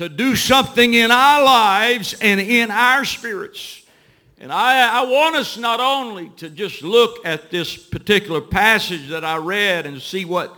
to 0.00 0.08
do 0.08 0.34
something 0.34 0.94
in 0.94 1.10
our 1.10 1.44
lives 1.44 2.14
and 2.22 2.40
in 2.40 2.70
our 2.70 3.04
spirits. 3.04 3.82
And 4.38 4.50
I, 4.50 5.02
I, 5.02 5.02
want 5.02 5.36
us 5.36 5.58
not 5.58 5.78
only 5.78 6.30
to 6.38 6.48
just 6.48 6.80
look 6.80 7.18
at 7.26 7.50
this 7.50 7.76
particular 7.76 8.40
passage 8.40 9.10
that 9.10 9.26
I 9.26 9.36
read 9.36 9.84
and 9.84 10.00
see 10.00 10.24
what 10.24 10.56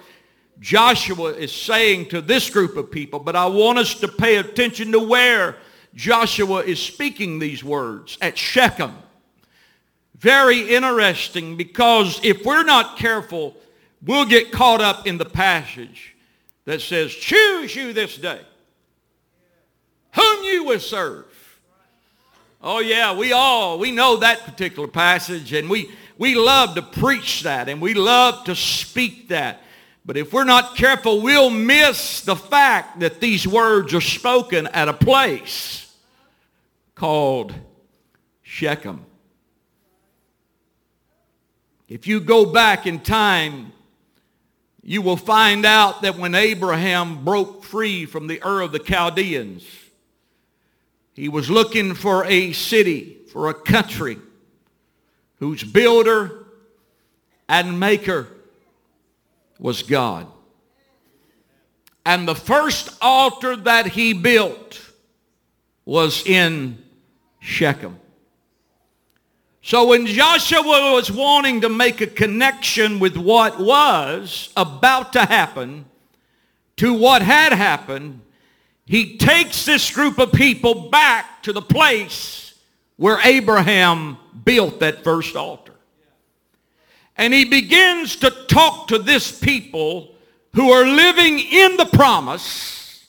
Joshua 0.60 1.32
is 1.32 1.50
saying 1.50 2.10
to 2.10 2.20
this 2.20 2.50
group 2.50 2.76
of 2.76 2.92
people, 2.92 3.18
but 3.18 3.34
I 3.34 3.46
want 3.46 3.80
us 3.80 3.96
to 3.96 4.06
pay 4.06 4.36
attention 4.36 4.92
to 4.92 5.00
where 5.00 5.56
Joshua 5.92 6.58
is 6.58 6.80
speaking 6.80 7.40
these 7.40 7.64
words, 7.64 8.18
at 8.20 8.38
Shechem. 8.38 8.94
Very 10.18 10.72
interesting 10.72 11.56
because 11.56 12.20
if 12.22 12.44
we're 12.44 12.62
not 12.62 12.96
careful, 12.96 13.56
we'll 14.06 14.24
get 14.24 14.52
caught 14.52 14.80
up 14.80 15.08
in 15.08 15.18
the 15.18 15.24
passage 15.24 16.14
that 16.64 16.80
says, 16.80 17.12
choose 17.12 17.74
you 17.74 17.92
this 17.92 18.16
day 18.16 18.42
you 20.44 20.64
will 20.64 20.80
serve. 20.80 21.26
Oh 22.62 22.78
yeah, 22.78 23.16
we 23.16 23.32
all, 23.32 23.78
we 23.78 23.90
know 23.90 24.18
that 24.18 24.44
particular 24.44 24.86
passage 24.86 25.52
and 25.52 25.68
we, 25.68 25.90
we 26.16 26.36
love 26.36 26.76
to 26.76 26.82
preach 26.82 27.42
that 27.42 27.68
and 27.68 27.80
we 27.80 27.94
love 27.94 28.44
to 28.44 28.54
speak 28.54 29.28
that. 29.28 29.62
But 30.04 30.16
if 30.16 30.32
we're 30.32 30.44
not 30.44 30.76
careful, 30.76 31.22
we'll 31.22 31.50
miss 31.50 32.20
the 32.20 32.36
fact 32.36 33.00
that 33.00 33.20
these 33.20 33.46
words 33.46 33.94
are 33.94 34.00
spoken 34.00 34.66
at 34.68 34.88
a 34.88 34.92
place 34.92 35.92
called 36.94 37.54
Shechem. 38.42 39.04
If 41.88 42.06
you 42.06 42.20
go 42.20 42.46
back 42.46 42.86
in 42.86 43.00
time, 43.00 43.72
you 44.82 45.02
will 45.02 45.16
find 45.16 45.64
out 45.64 46.02
that 46.02 46.16
when 46.16 46.34
Abraham 46.34 47.24
broke 47.24 47.64
free 47.64 48.06
from 48.06 48.26
the 48.26 48.40
Ur 48.44 48.62
of 48.62 48.72
the 48.72 48.78
Chaldeans, 48.78 49.64
he 51.14 51.28
was 51.28 51.50
looking 51.50 51.94
for 51.94 52.24
a 52.24 52.52
city, 52.52 53.18
for 53.32 53.48
a 53.48 53.54
country 53.54 54.18
whose 55.38 55.62
builder 55.62 56.46
and 57.48 57.78
maker 57.78 58.28
was 59.58 59.82
God. 59.82 60.26
And 62.04 62.26
the 62.26 62.34
first 62.34 62.96
altar 63.00 63.56
that 63.56 63.86
he 63.86 64.12
built 64.12 64.80
was 65.84 66.26
in 66.26 66.82
Shechem. 67.40 67.98
So 69.62 69.86
when 69.86 70.06
Joshua 70.06 70.92
was 70.92 71.10
wanting 71.10 71.60
to 71.60 71.68
make 71.68 72.00
a 72.00 72.06
connection 72.08 72.98
with 72.98 73.16
what 73.16 73.60
was 73.60 74.52
about 74.56 75.12
to 75.12 75.20
happen 75.20 75.84
to 76.78 76.92
what 76.92 77.22
had 77.22 77.52
happened, 77.52 78.20
he 78.86 79.16
takes 79.16 79.64
this 79.64 79.90
group 79.90 80.18
of 80.18 80.32
people 80.32 80.90
back 80.90 81.42
to 81.44 81.52
the 81.52 81.62
place 81.62 82.54
where 82.96 83.18
Abraham 83.24 84.16
built 84.44 84.80
that 84.80 85.04
first 85.04 85.36
altar. 85.36 85.74
And 87.16 87.32
he 87.32 87.44
begins 87.44 88.16
to 88.16 88.30
talk 88.48 88.88
to 88.88 88.98
this 88.98 89.38
people 89.38 90.14
who 90.54 90.70
are 90.70 90.86
living 90.86 91.38
in 91.38 91.76
the 91.76 91.86
promise. 91.86 93.06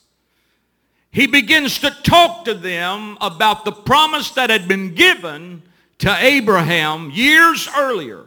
He 1.10 1.26
begins 1.26 1.78
to 1.80 1.90
talk 2.02 2.44
to 2.44 2.54
them 2.54 3.18
about 3.20 3.64
the 3.64 3.72
promise 3.72 4.30
that 4.32 4.50
had 4.50 4.68
been 4.68 4.94
given 4.94 5.62
to 5.98 6.16
Abraham 6.18 7.10
years 7.10 7.68
earlier. 7.76 8.24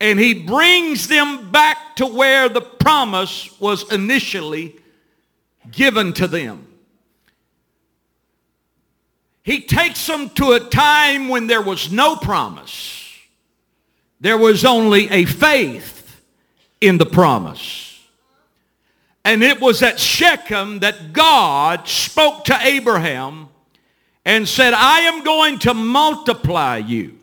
And 0.00 0.18
he 0.18 0.34
brings 0.34 1.08
them 1.08 1.50
back 1.50 1.96
to 1.96 2.06
where 2.06 2.48
the 2.48 2.60
promise 2.60 3.58
was 3.60 3.90
initially 3.92 4.76
given 5.70 6.12
to 6.14 6.26
them. 6.26 6.66
He 9.42 9.60
takes 9.60 10.06
them 10.06 10.30
to 10.30 10.52
a 10.52 10.60
time 10.60 11.28
when 11.28 11.46
there 11.46 11.62
was 11.62 11.92
no 11.92 12.16
promise. 12.16 13.10
There 14.20 14.38
was 14.38 14.64
only 14.64 15.10
a 15.10 15.26
faith 15.26 16.22
in 16.80 16.96
the 16.96 17.06
promise. 17.06 18.00
And 19.24 19.42
it 19.42 19.60
was 19.60 19.82
at 19.82 20.00
Shechem 20.00 20.80
that 20.80 21.12
God 21.12 21.88
spoke 21.88 22.44
to 22.44 22.58
Abraham 22.62 23.48
and 24.24 24.48
said, 24.48 24.72
I 24.74 25.00
am 25.00 25.24
going 25.24 25.58
to 25.60 25.74
multiply 25.74 26.78
you. 26.78 27.18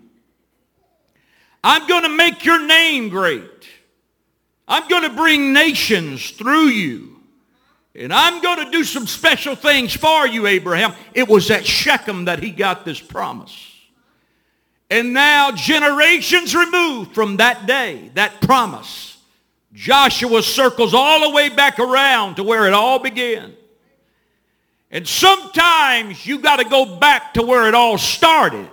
I'm 1.63 1.87
going 1.87 2.03
to 2.03 2.09
make 2.09 2.45
your 2.45 2.65
name 2.65 3.09
great. 3.09 3.67
I'm 4.67 4.87
going 4.87 5.03
to 5.03 5.15
bring 5.15 5.53
nations 5.53 6.31
through 6.31 6.67
you. 6.67 7.10
And 7.93 8.13
I'm 8.13 8.41
going 8.41 8.65
to 8.65 8.71
do 8.71 8.83
some 8.83 9.05
special 9.05 9.55
things 9.55 9.93
for 9.93 10.25
you, 10.25 10.47
Abraham. 10.47 10.93
It 11.13 11.27
was 11.27 11.51
at 11.51 11.65
Shechem 11.65 12.25
that 12.25 12.41
he 12.41 12.51
got 12.51 12.85
this 12.85 13.01
promise. 13.01 13.67
And 14.89 15.13
now, 15.13 15.51
generations 15.51 16.55
removed 16.55 17.13
from 17.13 17.37
that 17.37 17.65
day, 17.65 18.11
that 18.15 18.41
promise, 18.41 19.17
Joshua 19.73 20.43
circles 20.43 20.93
all 20.93 21.29
the 21.29 21.35
way 21.35 21.49
back 21.49 21.79
around 21.79 22.35
to 22.35 22.43
where 22.43 22.67
it 22.67 22.73
all 22.73 22.99
began. 22.99 23.53
And 24.89 25.07
sometimes 25.07 26.25
you 26.25 26.39
got 26.39 26.57
to 26.57 26.65
go 26.65 26.97
back 26.97 27.33
to 27.35 27.41
where 27.41 27.67
it 27.67 27.73
all 27.73 27.97
started 27.97 28.69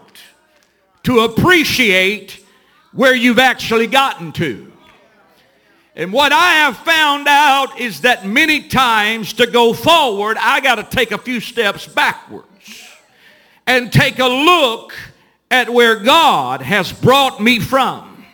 to 1.04 1.20
appreciate 1.20 2.44
where 2.92 3.14
you've 3.14 3.38
actually 3.38 3.86
gotten 3.86 4.32
to. 4.32 4.72
And 5.98 6.12
what 6.12 6.30
I 6.30 6.52
have 6.52 6.76
found 6.76 7.26
out 7.26 7.80
is 7.80 8.02
that 8.02 8.24
many 8.24 8.68
times 8.68 9.32
to 9.32 9.48
go 9.48 9.72
forward, 9.72 10.36
I 10.38 10.60
got 10.60 10.76
to 10.76 10.84
take 10.84 11.10
a 11.10 11.18
few 11.18 11.40
steps 11.40 11.88
backwards 11.88 12.46
and 13.66 13.92
take 13.92 14.20
a 14.20 14.28
look 14.28 14.94
at 15.50 15.68
where 15.68 15.96
God 15.96 16.62
has 16.62 16.92
brought 16.92 17.42
me 17.42 17.58
from. 17.58 18.24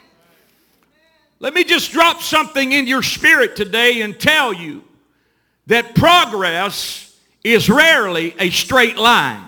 Let 1.40 1.54
me 1.54 1.64
just 1.64 1.90
drop 1.90 2.20
something 2.20 2.72
in 2.72 2.86
your 2.86 3.02
spirit 3.02 3.56
today 3.56 4.02
and 4.02 4.20
tell 4.20 4.52
you 4.52 4.84
that 5.66 5.94
progress 5.94 7.18
is 7.42 7.70
rarely 7.70 8.34
a 8.38 8.50
straight 8.50 8.98
line. 8.98 9.42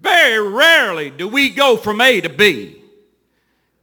Very 0.00 0.48
rarely 0.48 1.10
do 1.10 1.26
we 1.26 1.50
go 1.50 1.76
from 1.76 2.00
A 2.00 2.20
to 2.20 2.28
B. 2.28 2.79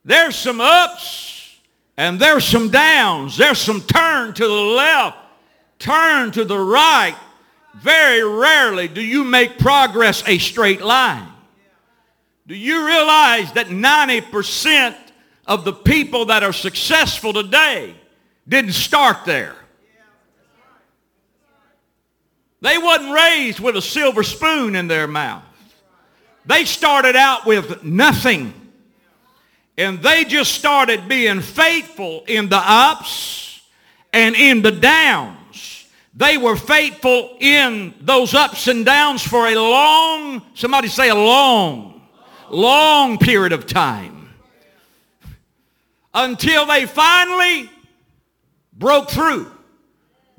There's 0.08 0.38
some 0.38 0.62
ups 0.62 1.60
and 1.98 2.18
there's 2.18 2.46
some 2.46 2.70
downs. 2.70 3.36
There's 3.36 3.58
some 3.58 3.82
turn 3.82 4.34
to 4.36 4.48
the 4.48 4.54
left, 4.54 5.18
turn 5.80 6.32
to 6.32 6.46
the 6.46 6.58
right. 6.58 7.18
Very 7.76 8.24
rarely 8.24 8.88
do 8.88 9.02
you 9.02 9.26
make 9.26 9.60
progress 9.60 10.24
a 10.26 10.38
straight 10.38 10.82
line. 10.82 11.28
Do 12.48 12.56
you 12.56 12.86
realize 12.88 13.52
that 13.52 13.68
90% 13.68 14.96
of 15.46 15.66
the 15.66 15.74
people 15.74 16.28
that 16.28 16.42
are 16.42 16.54
successful 16.54 17.34
today 17.34 17.94
didn't 18.48 18.72
start 18.72 19.26
there? 19.26 19.58
They 22.62 22.78
wasn't 22.78 23.14
raised 23.14 23.60
with 23.60 23.76
a 23.76 23.82
silver 23.82 24.24
spoon 24.24 24.74
in 24.74 24.88
their 24.88 25.06
mouth. 25.06 25.44
They 26.46 26.64
started 26.64 27.18
out 27.18 27.46
with 27.46 27.84
nothing. 27.84 28.67
And 29.78 30.02
they 30.02 30.24
just 30.24 30.54
started 30.54 31.08
being 31.08 31.42
faithful 31.42 32.24
in 32.28 32.50
the 32.50 32.62
ups 32.62 33.62
and 34.12 34.36
in 34.36 34.64
the 34.64 34.72
downs. 34.72 35.86
They 36.16 36.38
were 36.38 36.56
faithful 36.56 37.38
in 37.40 37.94
those 38.02 38.34
ups 38.34 38.68
and 38.68 38.84
downs 38.84 39.22
for 39.22 39.48
a 39.48 39.56
long, 39.56 40.42
somebody 40.56 40.88
say 40.88 41.10
a 41.10 41.16
long, 41.16 42.02
long 42.50 43.20
period 43.20 43.54
of 43.54 43.68
time. 43.68 44.30
Until 46.12 46.66
they 46.66 46.88
finally 46.88 47.70
broke 48.74 49.12
through. 49.12 49.52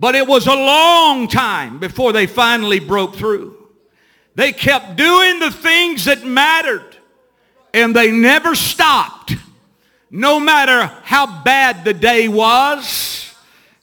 But 0.01 0.17
it 0.17 0.27
was 0.27 0.49
a 0.49 0.55
long 0.55 1.29
time 1.29 1.79
before 1.79 2.13
they 2.13 2.27
finally 2.27 2.81
broke 2.81 3.15
through. 3.15 3.57
They 4.35 4.53
kept 4.53 4.97
doing 4.97 5.39
the 5.39 5.53
things 5.53 6.07
that 6.07 6.25
mattered 6.25 6.98
and 7.75 7.95
they 7.95 8.11
never 8.11 8.55
stopped, 8.55 9.35
no 10.11 10.41
matter 10.41 10.87
how 11.03 11.43
bad 11.43 11.85
the 11.85 11.95
day 11.95 12.29
was. 12.29 13.35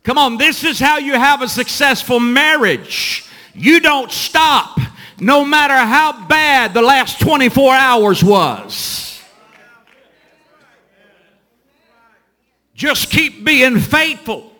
Come 0.04 0.18
on, 0.18 0.38
this 0.38 0.64
is 0.64 0.80
how 0.80 0.98
you 0.98 1.14
have 1.14 1.42
a 1.42 1.48
successful 1.48 2.20
marriage. 2.20 3.26
You 3.54 3.80
don't 3.80 4.12
stop, 4.12 4.80
no 5.20 5.46
matter 5.46 5.78
how 5.78 6.28
bad 6.28 6.74
the 6.74 6.82
last 6.82 7.20
24 7.20 7.74
hours 7.74 8.24
was. 8.24 9.06
Just 12.76 13.10
keep 13.10 13.46
being 13.46 13.80
faithful. 13.80 14.52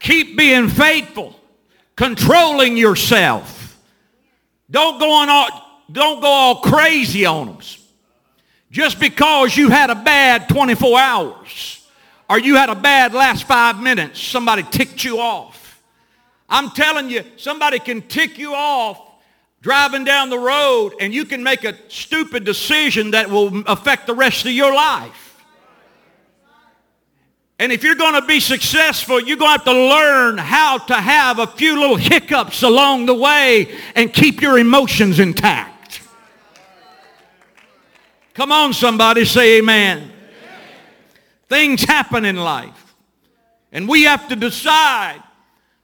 Keep 0.00 0.36
being 0.36 0.68
faithful. 0.68 1.38
Controlling 1.96 2.76
yourself. 2.76 3.78
Don't 4.70 4.98
go 4.98 5.12
on 5.12 5.28
all, 5.28 5.82
don't 5.90 6.20
go 6.20 6.26
all 6.26 6.60
crazy 6.60 7.24
on 7.24 7.46
them. 7.46 7.58
Just 8.70 9.00
because 9.00 9.56
you 9.56 9.70
had 9.70 9.90
a 9.90 9.94
bad 9.94 10.48
24 10.48 10.98
hours 10.98 11.86
or 12.28 12.38
you 12.38 12.56
had 12.56 12.68
a 12.68 12.74
bad 12.74 13.14
last 13.14 13.44
five 13.44 13.80
minutes, 13.80 14.20
somebody 14.20 14.62
ticked 14.62 15.04
you 15.04 15.18
off. 15.18 15.82
I'm 16.48 16.70
telling 16.70 17.10
you, 17.10 17.24
somebody 17.36 17.78
can 17.78 18.02
tick 18.02 18.38
you 18.38 18.54
off 18.54 19.00
driving 19.60 20.04
down 20.04 20.30
the 20.30 20.38
road 20.38 20.92
and 21.00 21.12
you 21.12 21.24
can 21.24 21.42
make 21.42 21.64
a 21.64 21.74
stupid 21.88 22.44
decision 22.44 23.12
that 23.12 23.28
will 23.28 23.62
affect 23.66 24.06
the 24.06 24.14
rest 24.14 24.44
of 24.44 24.52
your 24.52 24.74
life. 24.74 25.24
And 27.58 27.72
if 27.72 27.82
you're 27.82 27.96
going 27.96 28.14
to 28.14 28.26
be 28.26 28.38
successful, 28.38 29.20
you're 29.20 29.36
going 29.36 29.58
to 29.58 29.64
have 29.64 29.64
to 29.64 29.72
learn 29.72 30.38
how 30.38 30.78
to 30.78 30.94
have 30.94 31.40
a 31.40 31.46
few 31.46 31.78
little 31.78 31.96
hiccups 31.96 32.62
along 32.62 33.06
the 33.06 33.14
way 33.14 33.76
and 33.96 34.12
keep 34.12 34.40
your 34.40 34.58
emotions 34.58 35.18
intact. 35.18 35.77
Come 38.38 38.52
on, 38.52 38.72
somebody, 38.72 39.24
say 39.24 39.58
amen. 39.58 39.98
amen. 39.98 40.12
Things 41.48 41.82
happen 41.82 42.24
in 42.24 42.36
life. 42.36 42.94
And 43.72 43.88
we 43.88 44.04
have 44.04 44.28
to 44.28 44.36
decide 44.36 45.20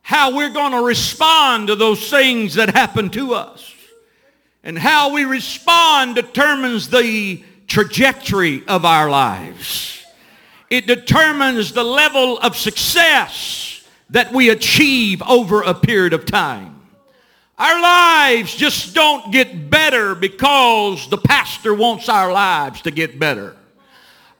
how 0.02 0.36
we're 0.36 0.52
going 0.52 0.70
to 0.70 0.82
respond 0.82 1.66
to 1.66 1.74
those 1.74 2.08
things 2.08 2.54
that 2.54 2.70
happen 2.70 3.10
to 3.10 3.34
us. 3.34 3.74
And 4.62 4.78
how 4.78 5.12
we 5.12 5.24
respond 5.24 6.14
determines 6.14 6.88
the 6.88 7.42
trajectory 7.66 8.62
of 8.68 8.84
our 8.84 9.10
lives. 9.10 10.04
It 10.70 10.86
determines 10.86 11.72
the 11.72 11.82
level 11.82 12.38
of 12.38 12.56
success 12.56 13.84
that 14.10 14.32
we 14.32 14.50
achieve 14.50 15.22
over 15.22 15.62
a 15.62 15.74
period 15.74 16.12
of 16.12 16.24
time. 16.24 16.73
Our 17.56 17.80
lives 17.80 18.54
just 18.56 18.94
don't 18.94 19.30
get 19.30 19.70
better 19.70 20.16
because 20.16 21.08
the 21.08 21.18
pastor 21.18 21.72
wants 21.72 22.08
our 22.08 22.32
lives 22.32 22.82
to 22.82 22.90
get 22.90 23.18
better. 23.18 23.54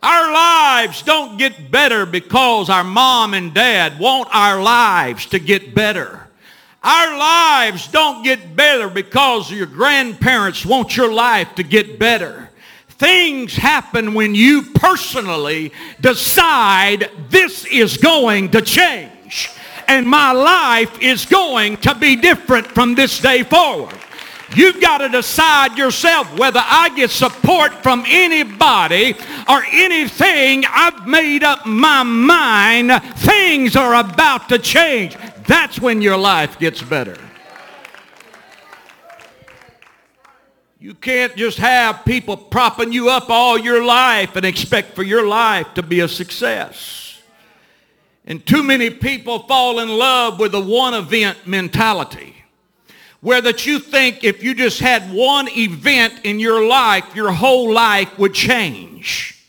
Our 0.03 0.33
lives 0.33 1.03
don't 1.03 1.39
get 1.39 1.71
better 1.71 2.07
because 2.07 2.69
our 2.69 2.83
mom 2.83 3.33
and 3.35 3.55
dad 3.55 4.01
want 4.01 4.29
our 4.33 4.61
lives 4.61 5.27
to 5.27 5.39
get 5.39 5.75
better. 5.75 6.29
Our 6.83 7.17
lives 7.17 7.87
don't 7.89 8.25
get 8.25 8.57
better 8.57 8.91
because 8.91 9.51
your 9.51 9.67
grandparents 9.67 10.67
want 10.67 10.97
your 10.97 11.11
life 11.11 11.55
to 11.55 11.63
get 11.63 11.99
better. 12.01 12.51
Things 12.89 13.55
happen 13.55 14.15
when 14.15 14.35
you 14.35 14.63
personally 14.75 15.73
decide 16.01 17.11
this 17.31 17.65
is 17.65 17.97
going 17.97 18.51
to 18.51 18.61
change 18.61 19.51
and 19.89 20.07
my 20.07 20.33
life 20.33 21.01
is 21.01 21.27
going 21.27 21.77
to 21.79 21.95
be 21.95 22.17
different 22.17 22.67
from 22.67 22.95
this 22.95 23.21
day 23.21 23.43
forward. 23.43 23.95
You've 24.55 24.81
got 24.81 24.99
to 24.99 25.09
decide 25.09 25.77
yourself 25.77 26.39
whether 26.39 26.63
I 26.63 26.91
get 26.95 27.11
support 27.11 27.73
from 27.83 28.05
anybody 28.07 29.15
or 29.49 29.65
anything. 29.73 30.65
I've 30.69 31.07
made 31.07 31.43
up 31.43 31.67
my 31.67 32.03
mind. 32.03 32.93
Things 33.17 33.75
are 33.75 33.95
about 33.95 34.49
to 34.51 34.59
change. 34.59 35.17
That's 35.47 35.81
when 35.81 36.03
your 36.03 36.17
life 36.17 36.59
gets 36.59 36.83
better. 36.83 37.17
You 40.79 40.95
can't 40.95 41.35
just 41.35 41.57
have 41.59 42.05
people 42.05 42.37
propping 42.37 42.93
you 42.93 43.09
up 43.09 43.31
all 43.31 43.59
your 43.59 43.83
life 43.83 44.37
and 44.37 44.45
expect 44.45 44.95
for 44.95 45.03
your 45.03 45.27
life 45.27 45.73
to 45.75 45.83
be 45.83 46.01
a 46.01 46.09
success. 46.09 47.04
And 48.27 48.45
too 48.45 48.63
many 48.63 48.91
people 48.91 49.41
fall 49.41 49.81
in 49.81 49.89
love 49.89 50.39
with 50.39 50.55
a 50.55 50.61
one 50.61 50.95
event 50.95 51.47
mentality 51.47 52.35
where 53.21 53.41
that 53.41 53.65
you 53.65 53.79
think 53.79 54.23
if 54.23 54.43
you 54.43 54.55
just 54.55 54.81
had 54.81 55.11
one 55.11 55.49
event 55.49 56.21
in 56.25 56.39
your 56.39 56.67
life, 56.67 57.05
your 57.15 57.33
whole 57.33 57.73
life 57.73 58.19
would 58.19 58.35
change. 58.35 59.43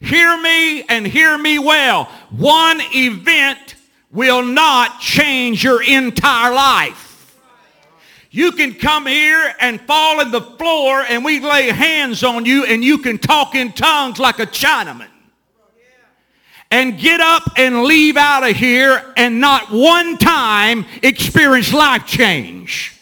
Hear 0.00 0.36
me 0.36 0.82
and 0.82 1.06
hear 1.06 1.38
me 1.38 1.58
well. 1.58 2.04
One 2.30 2.80
event 2.94 3.76
will 4.10 4.42
not 4.42 5.00
change 5.00 5.64
your 5.64 5.82
entire 5.82 6.52
life. 6.52 7.38
You 8.30 8.52
can 8.52 8.74
come 8.74 9.06
here 9.06 9.54
and 9.60 9.80
fall 9.82 10.20
in 10.20 10.30
the 10.30 10.40
floor 10.42 11.02
and 11.08 11.24
we 11.24 11.40
lay 11.40 11.70
hands 11.70 12.22
on 12.22 12.44
you 12.44 12.64
and 12.64 12.84
you 12.84 12.98
can 12.98 13.16
talk 13.18 13.54
in 13.54 13.72
tongues 13.72 14.18
like 14.18 14.40
a 14.40 14.46
Chinaman. 14.46 15.08
And 16.72 16.98
get 16.98 17.20
up 17.20 17.42
and 17.56 17.84
leave 17.84 18.16
out 18.16 18.48
of 18.48 18.56
here 18.56 19.12
and 19.16 19.40
not 19.40 19.70
one 19.70 20.16
time 20.16 20.86
experience 21.02 21.72
life 21.72 22.06
change. 22.06 22.98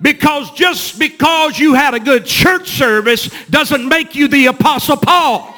Because 0.00 0.50
just 0.52 1.00
because 1.00 1.58
you 1.58 1.74
had 1.74 1.94
a 1.94 2.00
good 2.00 2.24
church 2.24 2.68
service 2.68 3.28
doesn't 3.50 3.86
make 3.88 4.14
you 4.14 4.28
the 4.28 4.46
Apostle 4.46 4.96
Paul. 4.96 5.52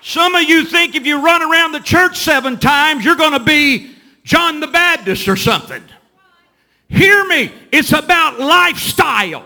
Some 0.00 0.34
of 0.34 0.42
you 0.42 0.64
think 0.64 0.94
if 0.94 1.06
you 1.06 1.22
run 1.22 1.42
around 1.42 1.72
the 1.72 1.80
church 1.80 2.16
seven 2.16 2.58
times, 2.58 3.04
you're 3.04 3.14
going 3.14 3.38
to 3.38 3.44
be 3.44 3.94
John 4.24 4.60
the 4.60 4.66
Baptist 4.68 5.28
or 5.28 5.36
something. 5.36 5.82
Hear 6.88 7.26
me. 7.26 7.52
It's 7.70 7.92
about 7.92 8.40
lifestyle. 8.40 9.44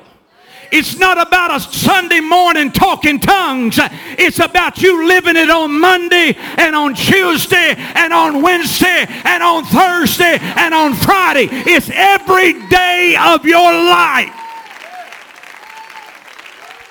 It's 0.70 0.98
not 0.98 1.24
about 1.24 1.54
a 1.54 1.60
Sunday 1.60 2.20
morning 2.20 2.72
talking 2.72 3.20
tongues. 3.20 3.78
It's 4.18 4.38
about 4.38 4.82
you 4.82 5.06
living 5.06 5.36
it 5.36 5.50
on 5.50 5.78
Monday 5.78 6.36
and 6.58 6.74
on 6.74 6.94
Tuesday 6.94 7.74
and 7.76 8.12
on 8.12 8.42
Wednesday 8.42 9.06
and 9.24 9.42
on 9.42 9.64
Thursday 9.64 10.38
and 10.40 10.74
on 10.74 10.94
Friday. 10.94 11.48
It's 11.50 11.90
every 11.92 12.66
day 12.68 13.16
of 13.18 13.44
your 13.44 13.72
life. 13.72 14.32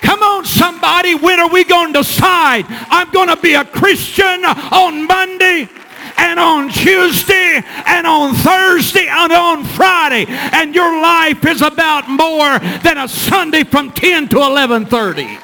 Come 0.02 0.22
on, 0.22 0.44
somebody. 0.44 1.14
When 1.14 1.40
are 1.40 1.50
we 1.50 1.64
going 1.64 1.92
to 1.92 2.02
decide 2.02 2.64
I'm 2.68 3.10
going 3.10 3.28
to 3.28 3.36
be 3.36 3.54
a 3.54 3.64
Christian 3.64 4.44
on 4.44 5.06
Monday? 5.06 5.68
And 6.18 6.38
on 6.40 6.68
Tuesday 6.70 7.62
and 7.86 8.06
on 8.06 8.34
Thursday 8.34 9.08
and 9.08 9.32
on 9.32 9.64
Friday. 9.64 10.26
And 10.28 10.74
your 10.74 11.00
life 11.00 11.44
is 11.46 11.62
about 11.62 12.08
more 12.08 12.58
than 12.58 12.98
a 12.98 13.08
Sunday 13.08 13.64
from 13.64 13.92
10 13.92 14.28
to 14.30 14.36
11.30. 14.36 15.42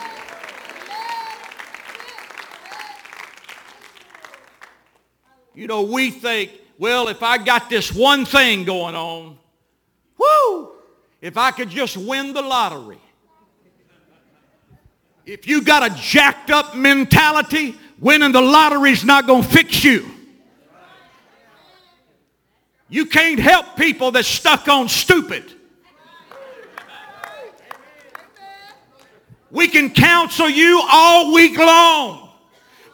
You 5.55 5.67
know, 5.67 5.83
we 5.83 6.11
think, 6.11 6.53
well, 6.79 7.09
if 7.09 7.23
I 7.23 7.39
got 7.39 7.69
this 7.69 7.93
one 7.93 8.25
thing 8.25 8.65
going 8.65 8.95
on, 8.95 9.39
whoo, 10.19 10.73
if 11.21 11.37
I 11.37 11.51
could 11.51 11.69
just 11.69 11.97
win 11.97 12.33
the 12.33 12.43
lottery. 12.43 12.99
If 15.25 15.47
you 15.47 15.63
got 15.63 15.89
a 15.89 15.95
jacked 15.95 16.51
up 16.51 16.75
mentality, 16.75 17.77
winning 18.01 18.33
the 18.33 18.41
lottery's 18.41 19.05
not 19.05 19.27
going 19.27 19.45
to 19.45 19.49
fix 19.49 19.85
you. 19.85 20.11
You 22.93 23.07
can't 23.07 23.41
help 23.41 23.75
people 23.75 24.11
that's 24.11 24.29
stuck 24.29 24.69
on 24.69 24.87
stupid. 24.87 25.51
We 29.51 29.67
can 29.69 29.89
counsel 29.89 30.51
you 30.51 30.87
all 30.93 31.33
week 31.33 31.57
long. 31.57 32.29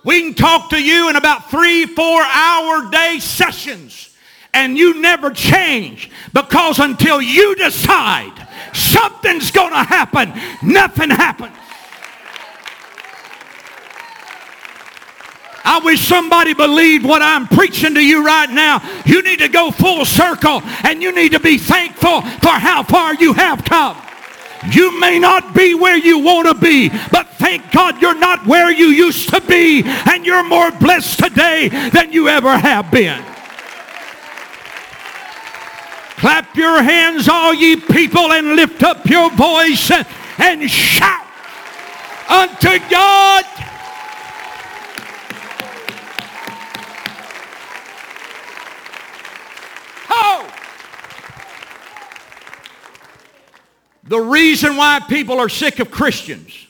We 0.05 0.21
can 0.21 0.35
talk 0.35 0.71
to 0.71 0.81
you 0.81 1.11
in 1.11 1.17
about 1.17 1.51
three, 1.51 1.85
four 1.85 2.23
hour 2.23 2.89
day 2.93 3.19
sessions 3.19 4.17
and 4.55 4.79
you 4.79 5.01
never 5.01 5.33
change 5.33 6.13
because 6.33 6.79
until 6.79 7.21
you 7.21 7.57
decide 7.57 8.47
something's 8.73 9.51
going 9.51 9.73
to 9.73 9.83
happen, 9.83 10.33
nothing 10.63 11.11
happens. 11.11 11.57
I 15.65 15.81
wish 15.85 16.07
somebody 16.07 16.55
believed 16.55 17.05
what 17.05 17.23
I'm 17.23 17.47
preaching 17.47 17.95
to 17.95 18.05
you 18.05 18.25
right 18.25 18.51
now. 18.51 18.83
You 19.05 19.23
need 19.23 19.41
to 19.41 19.49
go 19.49 19.71
full 19.71 20.05
circle 20.05 20.63
and 20.85 21.03
you 21.03 21.13
need 21.13 21.33
to 21.33 21.41
be 21.41 21.59
thankful 21.59 22.23
for 22.23 22.53
how 22.53 22.83
far 22.83 23.15
you 23.15 23.33
have 23.35 23.65
come. 23.65 23.97
You 24.73 24.99
may 24.99 25.19
not 25.19 25.55
be 25.55 25.75
where 25.75 25.97
you 25.97 26.19
want 26.19 26.49
to 26.49 26.55
be, 26.55 26.89
but 27.13 27.29
thank 27.35 27.71
God 27.71 28.03
you're 28.03 28.19
not 28.19 28.47
where 28.47 28.71
you 28.73 28.87
used 28.87 29.29
to 29.31 29.41
be 29.41 29.83
and 29.85 30.27
you're 30.27 30.45
more 30.45 30.71
blessed 30.73 31.19
today 31.19 31.69
than 31.69 32.13
you 32.13 32.29
ever 32.29 32.57
have 32.57 32.91
been. 32.91 33.23
Clap 36.19 36.57
your 36.57 36.83
hands, 36.83 37.29
all 37.29 37.55
ye 37.55 37.77
people, 37.77 38.33
and 38.33 38.57
lift 38.57 38.83
up 38.83 39.07
your 39.07 39.31
voice 39.31 39.93
and, 40.39 40.69
shout 40.69 41.25
unto 42.29 42.79
God. 42.91 43.45
The 54.09 54.19
reason 54.19 54.77
why 54.77 55.01
people 55.07 55.39
are 55.39 55.51
sick 55.51 55.81
of 55.81 55.91
Christians 55.91 56.67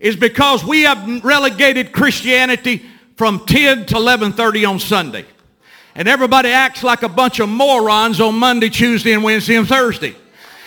is 0.00 0.16
because 0.16 0.64
we 0.64 0.82
have 0.82 1.24
relegated 1.24 1.92
Christianity 1.92 2.84
from 3.16 3.46
10 3.46 3.86
to 3.86 3.94
11.30 3.94 4.68
on 4.68 4.80
Sunday. 4.80 5.24
And 5.94 6.08
everybody 6.08 6.48
acts 6.48 6.82
like 6.82 7.04
a 7.04 7.08
bunch 7.08 7.38
of 7.38 7.48
morons 7.48 8.20
on 8.20 8.34
Monday, 8.34 8.70
Tuesday, 8.70 9.12
and 9.12 9.22
Wednesday 9.22 9.54
and 9.54 9.68
Thursday. 9.68 10.16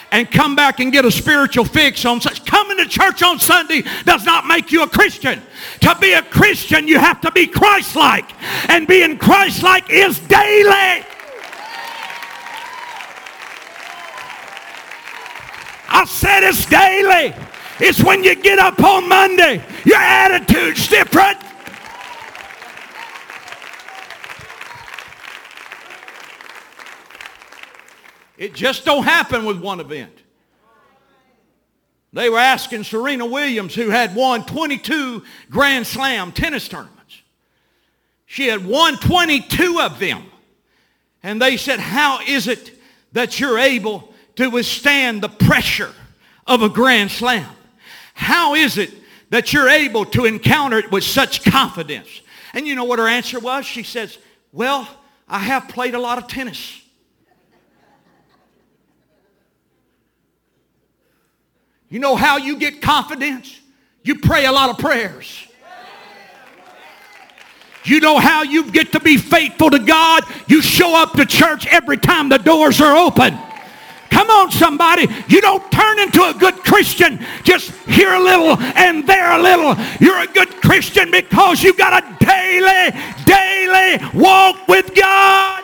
And 0.10 0.32
come 0.32 0.56
back 0.56 0.80
and 0.80 0.93
get 0.93 1.03
a 1.03 1.12
spiritual 1.12 1.65
fix 1.65 2.06
on 2.06 2.21
such. 2.21 2.45
Coming 2.45 2.77
to 2.77 2.86
church 2.86 3.21
on 3.21 3.38
Sunday 3.38 3.84
does 4.06 4.23
not 4.23 4.45
make 4.45 4.71
you 4.71 4.84
a 4.84 4.88
Christian. 4.88 5.41
To 5.82 5.97
be 5.99 6.13
a 6.13 6.21
Christian, 6.21 6.88
you 6.88 6.97
have 6.97 7.19
to 7.19 7.32
be 7.34 7.47
Christ-like. 7.47 8.32
And 8.69 8.88
being 8.88 9.17
Christ-like 9.17 9.89
is 9.89 10.17
daily. 10.19 11.03
I 15.97 16.05
said 16.05 16.43
it's 16.43 16.63
daily. 16.67 17.33
It's 17.79 18.03
when 18.03 18.23
you 18.23 18.36
get 18.36 18.60
up 18.60 18.79
on 18.83 19.10
Monday, 19.10 19.63
Your 19.83 19.97
attitude's 19.97 20.88
different. 20.88 21.39
It 28.38 28.53
just 28.53 28.86
don't 28.86 29.05
happen 29.05 29.43
with 29.43 29.60
one 29.60 29.79
event. 29.79 30.13
They 32.13 32.29
were 32.29 32.38
asking 32.38 32.83
Serena 32.83 33.25
Williams, 33.25 33.73
who 33.73 33.89
had 33.89 34.15
won 34.15 34.45
22 34.45 35.23
Grand 35.49 35.88
Slam 35.88 36.31
tennis 36.31 36.67
tournaments. 36.67 37.23
She 38.27 38.45
had 38.45 38.63
won 38.63 38.97
22 38.99 39.79
of 39.79 39.97
them. 39.97 40.25
And 41.23 41.41
they 41.41 41.57
said, 41.57 41.79
how 41.79 42.19
is 42.27 42.47
it 42.47 42.79
that 43.13 43.39
you're 43.39 43.57
able 43.57 44.13
to 44.38 44.47
withstand 44.50 45.21
the 45.21 45.30
pressure 45.30 45.93
of 46.47 46.62
a 46.62 46.69
Grand 46.69 47.12
Slam? 47.12 47.50
How 48.13 48.56
is 48.56 48.78
it 48.78 48.91
that 49.30 49.54
you're 49.54 49.69
able 49.69 50.06
to 50.06 50.26
encounter 50.26 50.80
it 50.80 50.91
with 50.91 51.04
such 51.04 51.43
confidence? 51.43 52.21
And 52.54 52.65
you 52.65 52.73
know 52.73 52.86
what 52.86 52.97
her 52.97 53.08
answer 53.08 53.39
was? 53.39 53.65
She 53.65 53.84
says, 53.84 54.17
well, 54.52 54.88
I 55.28 55.39
have 55.39 55.67
played 55.67 55.93
a 55.93 56.00
lot 56.00 56.17
of 56.17 56.28
tennis. 56.28 56.82
You 61.89 62.00
know 62.00 62.15
how 62.15 62.38
you 62.38 62.58
get 62.58 62.82
confidence? 62.82 63.60
You 64.04 64.19
pray 64.19 64.45
a 64.45 64.52
lot 64.52 64.69
of 64.69 64.78
prayers. 64.78 65.43
You 67.86 68.02
know 68.02 68.17
how 68.17 68.43
you 68.43 68.69
get 68.69 68.91
to 68.91 69.00
be 69.00 69.17
faithful 69.17 69.69
to 69.69 69.80
God? 69.80 70.23
You 70.47 70.62
show 70.62 71.02
up 71.02 71.13
to 71.13 71.26
church 71.26 71.65
every 71.67 71.97
time 71.97 72.28
the 72.28 72.38
doors 72.38 72.82
are 72.82 72.97
open. 72.97 73.38
Come 74.17 74.32
on, 74.32 74.49
somebody. 74.49 75.06
You 75.27 75.41
don't 75.41 75.71
turn 75.71 75.99
into 75.99 76.23
a 76.23 76.34
good 76.34 76.56
Christian 76.63 77.23
just 77.43 77.69
here 77.86 78.12
a 78.15 78.19
little 78.19 78.58
and 78.60 79.06
there 79.06 79.30
a 79.34 79.39
little. 79.39 79.75
You're 79.99 80.17
a 80.17 80.25
good 80.25 80.49
Christian 80.60 81.12
because 81.12 81.62
you've 81.62 81.77
got 81.77 82.03
a 82.03 82.25
daily, 82.25 82.99
daily 83.25 84.03
walk 84.19 84.67
with 84.67 84.95
God. 84.95 85.63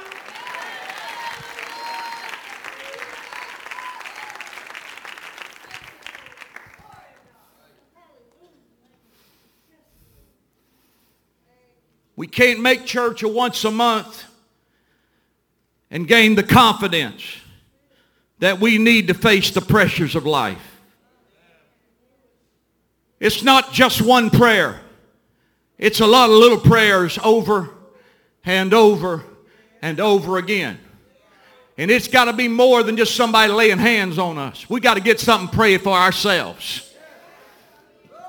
We 12.15 12.27
can't 12.27 12.59
make 12.59 12.85
church 12.85 13.23
a 13.23 13.27
once 13.27 13.65
a 13.65 13.71
month 13.71 14.25
and 15.89 16.07
gain 16.07 16.35
the 16.35 16.43
confidence 16.43 17.23
that 18.43 18.59
we 18.59 18.77
need 18.77 19.07
to 19.07 19.13
face 19.13 19.51
the 19.51 19.61
pressures 19.61 20.15
of 20.15 20.25
life. 20.25 20.81
It's 23.17 23.41
not 23.41 23.71
just 23.71 24.01
one 24.01 24.29
prayer. 24.29 24.81
It's 25.77 26.01
a 26.01 26.05
lot 26.05 26.29
of 26.29 26.35
little 26.35 26.59
prayers 26.59 27.17
over 27.23 27.69
and 28.43 28.73
over 28.73 29.23
and 29.81 29.97
over 30.01 30.39
again. 30.39 30.77
And 31.77 31.89
it's 31.89 32.09
got 32.09 32.25
to 32.25 32.33
be 32.33 32.49
more 32.49 32.83
than 32.83 32.97
just 32.97 33.15
somebody 33.15 33.49
laying 33.49 33.77
hands 33.77 34.19
on 34.19 34.37
us. 34.37 34.69
We 34.69 34.81
got 34.81 34.95
to 34.95 35.01
get 35.01 35.21
something 35.21 35.47
prayed 35.47 35.81
for 35.81 35.93
ourselves. 35.93 36.93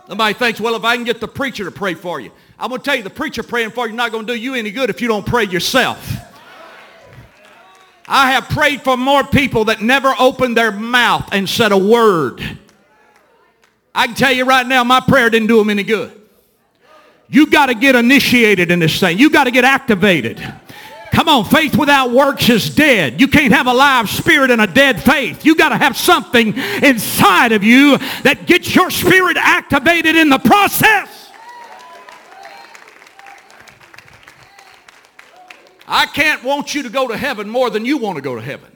Somebody 0.06 0.34
thinks, 0.34 0.60
well, 0.60 0.76
if 0.76 0.84
I 0.84 0.94
can 0.94 1.04
get 1.04 1.20
the 1.20 1.26
preacher 1.26 1.64
to 1.64 1.72
pray 1.72 1.94
for 1.94 2.20
you. 2.20 2.30
I'm 2.56 2.68
going 2.68 2.80
to 2.80 2.84
tell 2.84 2.94
you, 2.94 3.02
the 3.02 3.10
preacher 3.10 3.42
praying 3.42 3.72
for 3.72 3.88
you 3.88 3.94
not 3.94 4.12
going 4.12 4.28
to 4.28 4.32
do 4.32 4.38
you 4.38 4.54
any 4.54 4.70
good 4.70 4.90
if 4.90 5.00
you 5.00 5.08
don't 5.08 5.26
pray 5.26 5.42
yourself. 5.42 6.08
I 8.06 8.32
have 8.32 8.48
prayed 8.48 8.82
for 8.82 8.96
more 8.96 9.24
people 9.24 9.66
that 9.66 9.80
never 9.80 10.14
opened 10.18 10.56
their 10.56 10.72
mouth 10.72 11.28
and 11.32 11.48
said 11.48 11.72
a 11.72 11.78
word. 11.78 12.42
I 13.94 14.06
can 14.06 14.16
tell 14.16 14.32
you 14.32 14.44
right 14.44 14.66
now, 14.66 14.84
my 14.84 15.00
prayer 15.00 15.30
didn't 15.30 15.48
do 15.48 15.58
them 15.58 15.70
any 15.70 15.84
good. 15.84 16.20
You 17.28 17.46
got 17.46 17.66
to 17.66 17.74
get 17.74 17.96
initiated 17.96 18.70
in 18.70 18.78
this 18.78 19.00
thing. 19.00 19.18
You 19.18 19.30
got 19.30 19.44
to 19.44 19.50
get 19.50 19.64
activated. 19.64 20.38
Come 21.12 21.28
on, 21.28 21.44
faith 21.44 21.78
without 21.78 22.10
works 22.10 22.48
is 22.48 22.74
dead. 22.74 23.20
You 23.20 23.28
can't 23.28 23.52
have 23.52 23.68
a 23.68 23.72
live 23.72 24.10
spirit 24.10 24.50
and 24.50 24.60
a 24.60 24.66
dead 24.66 25.00
faith. 25.00 25.44
You 25.44 25.54
got 25.54 25.68
to 25.68 25.76
have 25.76 25.96
something 25.96 26.56
inside 26.82 27.52
of 27.52 27.62
you 27.62 27.98
that 28.24 28.46
gets 28.46 28.74
your 28.74 28.90
spirit 28.90 29.36
activated 29.36 30.16
in 30.16 30.28
the 30.28 30.40
process. 30.40 31.23
I 35.86 36.06
can't 36.06 36.42
want 36.42 36.74
you 36.74 36.82
to 36.84 36.90
go 36.90 37.08
to 37.08 37.16
heaven 37.16 37.48
more 37.48 37.70
than 37.70 37.84
you 37.84 37.98
want 37.98 38.16
to 38.16 38.22
go 38.22 38.34
to 38.34 38.40
heaven. 38.40 38.70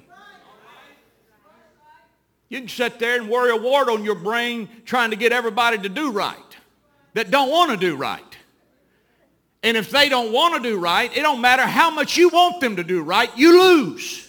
You 2.48 2.60
can 2.60 2.68
sit 2.68 2.98
there 2.98 3.20
and 3.20 3.28
worry 3.28 3.50
a 3.50 3.56
wart 3.56 3.88
on 3.88 4.04
your 4.04 4.14
brain 4.14 4.68
trying 4.84 5.10
to 5.10 5.16
get 5.16 5.32
everybody 5.32 5.78
to 5.78 5.88
do 5.88 6.10
right 6.10 6.36
that 7.14 7.30
don't 7.30 7.50
want 7.50 7.70
to 7.70 7.76
do 7.76 7.96
right. 7.96 8.22
And 9.62 9.76
if 9.76 9.90
they 9.90 10.08
don't 10.08 10.32
want 10.32 10.54
to 10.54 10.60
do 10.60 10.78
right, 10.78 11.14
it 11.14 11.22
don't 11.22 11.40
matter 11.40 11.62
how 11.62 11.90
much 11.90 12.16
you 12.16 12.28
want 12.28 12.60
them 12.60 12.76
to 12.76 12.84
do 12.84 13.02
right, 13.02 13.30
you 13.36 13.60
lose. 13.60 14.24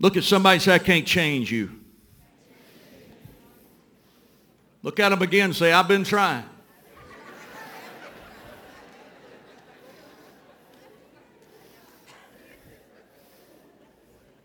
Look 0.00 0.16
at 0.16 0.22
somebody 0.22 0.54
and 0.54 0.62
say, 0.62 0.74
I 0.74 0.78
can't 0.78 1.06
change 1.06 1.50
you. 1.50 1.77
Look 4.88 5.00
at 5.00 5.10
them 5.10 5.20
again 5.20 5.44
and 5.44 5.54
say, 5.54 5.70
I've 5.70 5.86
been 5.86 6.02
trying. 6.02 6.46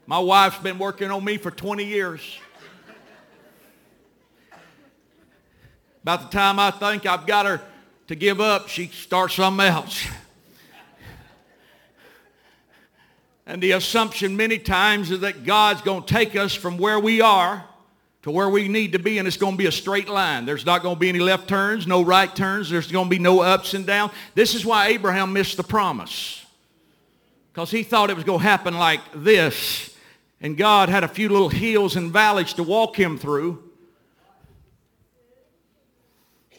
My 0.06 0.20
wife's 0.20 0.58
been 0.58 0.78
working 0.78 1.12
on 1.12 1.24
me 1.24 1.38
for 1.38 1.50
20 1.50 1.86
years. 1.86 2.20
About 6.02 6.30
the 6.30 6.38
time 6.38 6.60
I 6.60 6.72
think 6.72 7.06
I've 7.06 7.26
got 7.26 7.46
her 7.46 7.62
to 8.08 8.16
give 8.16 8.42
up, 8.42 8.68
she 8.68 8.88
starts 8.88 9.36
something 9.36 9.66
else. 9.66 10.06
And 13.46 13.64
the 13.64 13.72
assumption 13.72 14.36
many 14.36 14.58
times 14.58 15.10
is 15.10 15.22
that 15.22 15.46
God's 15.46 15.82
going 15.84 16.04
to 16.04 16.14
take 16.14 16.36
us 16.36 16.54
from 16.54 16.78
where 16.78 17.00
we 17.00 17.22
are 17.22 17.64
to 18.24 18.32
where 18.32 18.50
we 18.50 18.68
need 18.68 18.94
to 18.94 19.00
be, 19.00 19.18
and 19.18 19.28
it's 19.28 19.38
going 19.38 19.54
to 19.54 19.58
be 19.58 19.66
a 19.66 19.72
straight 19.72 20.08
line. 20.08 20.46
There's 20.46 20.66
not 20.66 20.82
going 20.82 20.96
to 20.96 21.00
be 21.00 21.10
any 21.10 21.20
left 21.20 21.48
turns, 21.48 21.86
no 21.86 22.02
right 22.02 22.34
turns. 22.34 22.70
There's 22.70 22.92
going 22.92 23.06
to 23.06 23.10
be 23.10 23.20
no 23.20 23.42
ups 23.42 23.74
and 23.74 23.86
downs. 23.86 24.14
This 24.34 24.56
is 24.56 24.66
why 24.66 24.88
Abraham 24.88 25.34
missed 25.34 25.58
the 25.58 25.64
promise. 25.64 26.46
Because 27.52 27.70
he 27.70 27.84
thought 27.84 28.10
it 28.10 28.16
was 28.16 28.24
going 28.24 28.40
to 28.40 28.44
happen 28.44 28.76
like 28.76 29.02
this, 29.14 29.96
and 30.42 30.58
God 30.58 30.90
had 30.90 31.04
a 31.04 31.08
few 31.08 31.30
little 31.30 31.50
hills 31.50 31.96
and 31.98 32.12
valleys 32.12 32.54
to 32.54 32.64
walk 32.64 32.98
him 32.98 33.18
through. 33.18 33.62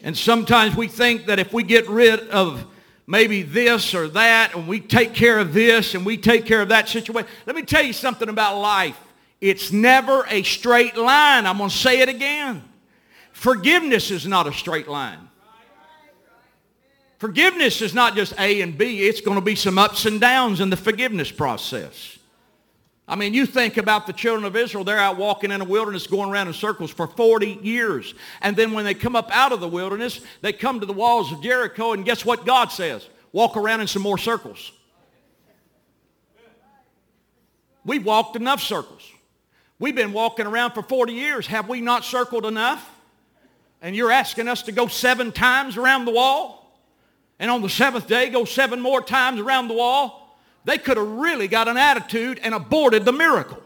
And 0.03 0.15
sometimes 0.15 0.75
we 0.75 0.87
think 0.87 1.25
that 1.25 1.39
if 1.39 1.51
we 1.51 1.63
get 1.63 1.89
rid 1.89 2.29
of 2.29 2.63
maybe 3.07 3.41
this 3.41 3.95
or 3.95 4.07
that, 4.09 4.53
and 4.55 4.67
we 4.67 4.79
take 4.79 5.15
care 5.15 5.39
of 5.39 5.53
this, 5.53 5.95
and 5.95 6.05
we 6.05 6.17
take 6.17 6.45
care 6.45 6.61
of 6.61 6.69
that 6.69 6.87
situation. 6.87 7.27
Let 7.47 7.55
me 7.55 7.63
tell 7.63 7.83
you 7.83 7.93
something 7.93 8.29
about 8.29 8.59
life. 8.59 8.99
It's 9.41 9.71
never 9.71 10.25
a 10.29 10.43
straight 10.43 10.97
line. 10.97 11.45
I'm 11.45 11.57
going 11.57 11.69
to 11.69 11.75
say 11.75 12.01
it 12.01 12.09
again. 12.09 12.63
Forgiveness 13.31 14.11
is 14.11 14.25
not 14.25 14.47
a 14.47 14.53
straight 14.53 14.87
line. 14.87 15.29
Forgiveness 17.17 17.81
is 17.81 17.93
not 17.93 18.15
just 18.15 18.33
A 18.39 18.61
and 18.61 18.77
B. 18.77 19.07
It's 19.07 19.21
going 19.21 19.35
to 19.35 19.43
be 19.43 19.55
some 19.55 19.77
ups 19.77 20.05
and 20.05 20.19
downs 20.19 20.61
in 20.61 20.69
the 20.69 20.77
forgiveness 20.77 21.31
process. 21.31 22.17
I 23.07 23.15
mean, 23.15 23.33
you 23.33 23.45
think 23.45 23.77
about 23.77 24.07
the 24.07 24.13
children 24.13 24.45
of 24.45 24.55
Israel. 24.55 24.83
They're 24.83 24.97
out 24.97 25.17
walking 25.17 25.51
in 25.51 25.61
a 25.61 25.65
wilderness 25.65 26.07
going 26.07 26.31
around 26.31 26.47
in 26.47 26.53
circles 26.53 26.91
for 26.91 27.07
40 27.07 27.59
years. 27.61 28.15
And 28.41 28.55
then 28.55 28.73
when 28.73 28.83
they 28.83 28.95
come 28.95 29.15
up 29.15 29.29
out 29.31 29.51
of 29.51 29.59
the 29.59 29.67
wilderness, 29.67 30.21
they 30.41 30.53
come 30.53 30.79
to 30.79 30.85
the 30.85 30.93
walls 30.93 31.31
of 31.31 31.41
Jericho. 31.41 31.93
And 31.93 32.03
guess 32.03 32.25
what 32.25 32.45
God 32.45 32.71
says? 32.71 33.07
Walk 33.31 33.57
around 33.57 33.81
in 33.81 33.87
some 33.87 34.01
more 34.01 34.17
circles. 34.17 34.71
We've 37.85 38.03
walked 38.03 38.35
enough 38.35 38.61
circles. 38.61 39.03
We've 39.77 39.95
been 39.95 40.13
walking 40.13 40.45
around 40.45 40.71
for 40.71 40.81
40 40.81 41.13
years. 41.13 41.47
Have 41.47 41.67
we 41.67 41.81
not 41.81 42.05
circled 42.05 42.45
enough? 42.45 42.89
And 43.81 43.95
you're 43.95 44.11
asking 44.11 44.47
us 44.47 44.63
to 44.63 44.71
go 44.71 44.87
seven 44.87 45.31
times 45.31 45.77
around 45.77 46.05
the 46.05 46.11
wall? 46.11 46.79
And 47.39 47.51
on 47.51 47.61
the 47.61 47.69
seventh 47.69 48.07
day, 48.07 48.29
go 48.29 48.45
seven 48.45 48.79
more 48.79 49.01
times 49.01 49.39
around 49.39 49.67
the 49.67 49.73
wall? 49.73 50.39
They 50.63 50.77
could 50.77 50.97
have 50.97 51.07
really 51.07 51.47
got 51.47 51.67
an 51.67 51.77
attitude 51.77 52.39
and 52.41 52.55
aborted 52.55 53.05
the 53.05 53.11
miracle. 53.11 53.61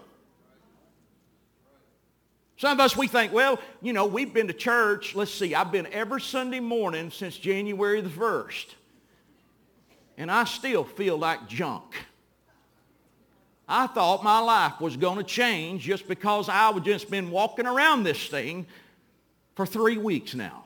Some 2.58 2.74
of 2.74 2.80
us, 2.82 2.98
we 2.98 3.08
think, 3.08 3.32
well, 3.32 3.58
you 3.82 3.94
know, 3.94 4.06
we've 4.06 4.34
been 4.34 4.48
to 4.48 4.54
church. 4.54 5.16
Let's 5.16 5.34
see, 5.34 5.56
I've 5.56 5.72
been 5.72 5.88
every 5.94 6.20
Sunday 6.20 6.60
morning 6.60 7.10
since 7.10 7.38
January 7.38 8.02
the 8.02 8.10
1st. 8.10 8.66
And 10.18 10.30
I 10.30 10.44
still 10.44 10.84
feel 10.84 11.18
like 11.18 11.48
junk. 11.48 11.96
I 13.70 13.86
thought 13.86 14.24
my 14.24 14.40
life 14.40 14.82
was 14.82 14.98
going 14.98 15.18
to 15.20 15.24
change 15.24 15.84
just 15.84 16.08
because 16.08 16.50
I 16.50 16.72
would 16.72 16.84
just 16.84 17.12
been 17.12 17.30
walking 17.30 17.68
around 17.68 18.04
this 18.04 18.28
thing 18.28 18.66
for 19.56 19.66
three 19.66 19.98
weeks 19.98 20.34
now. 20.34 20.66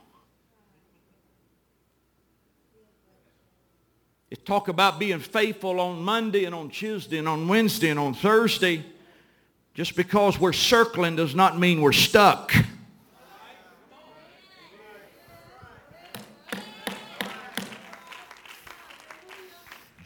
It 4.31 4.45
talk 4.45 4.69
about 4.69 4.99
being 4.99 5.19
faithful 5.19 5.81
on 5.81 6.01
Monday 6.01 6.45
and 6.45 6.55
on 6.55 6.69
Tuesday 6.69 7.17
and 7.17 7.27
on 7.27 7.47
Wednesday 7.47 7.89
and 7.89 7.99
on 7.99 8.13
Thursday. 8.13 8.85
Just 9.73 9.95
because 9.95 10.39
we're 10.39 10.53
circling 10.53 11.17
does 11.17 11.35
not 11.35 11.59
mean 11.59 11.81
we're 11.81 11.91
stuck. 11.91 12.53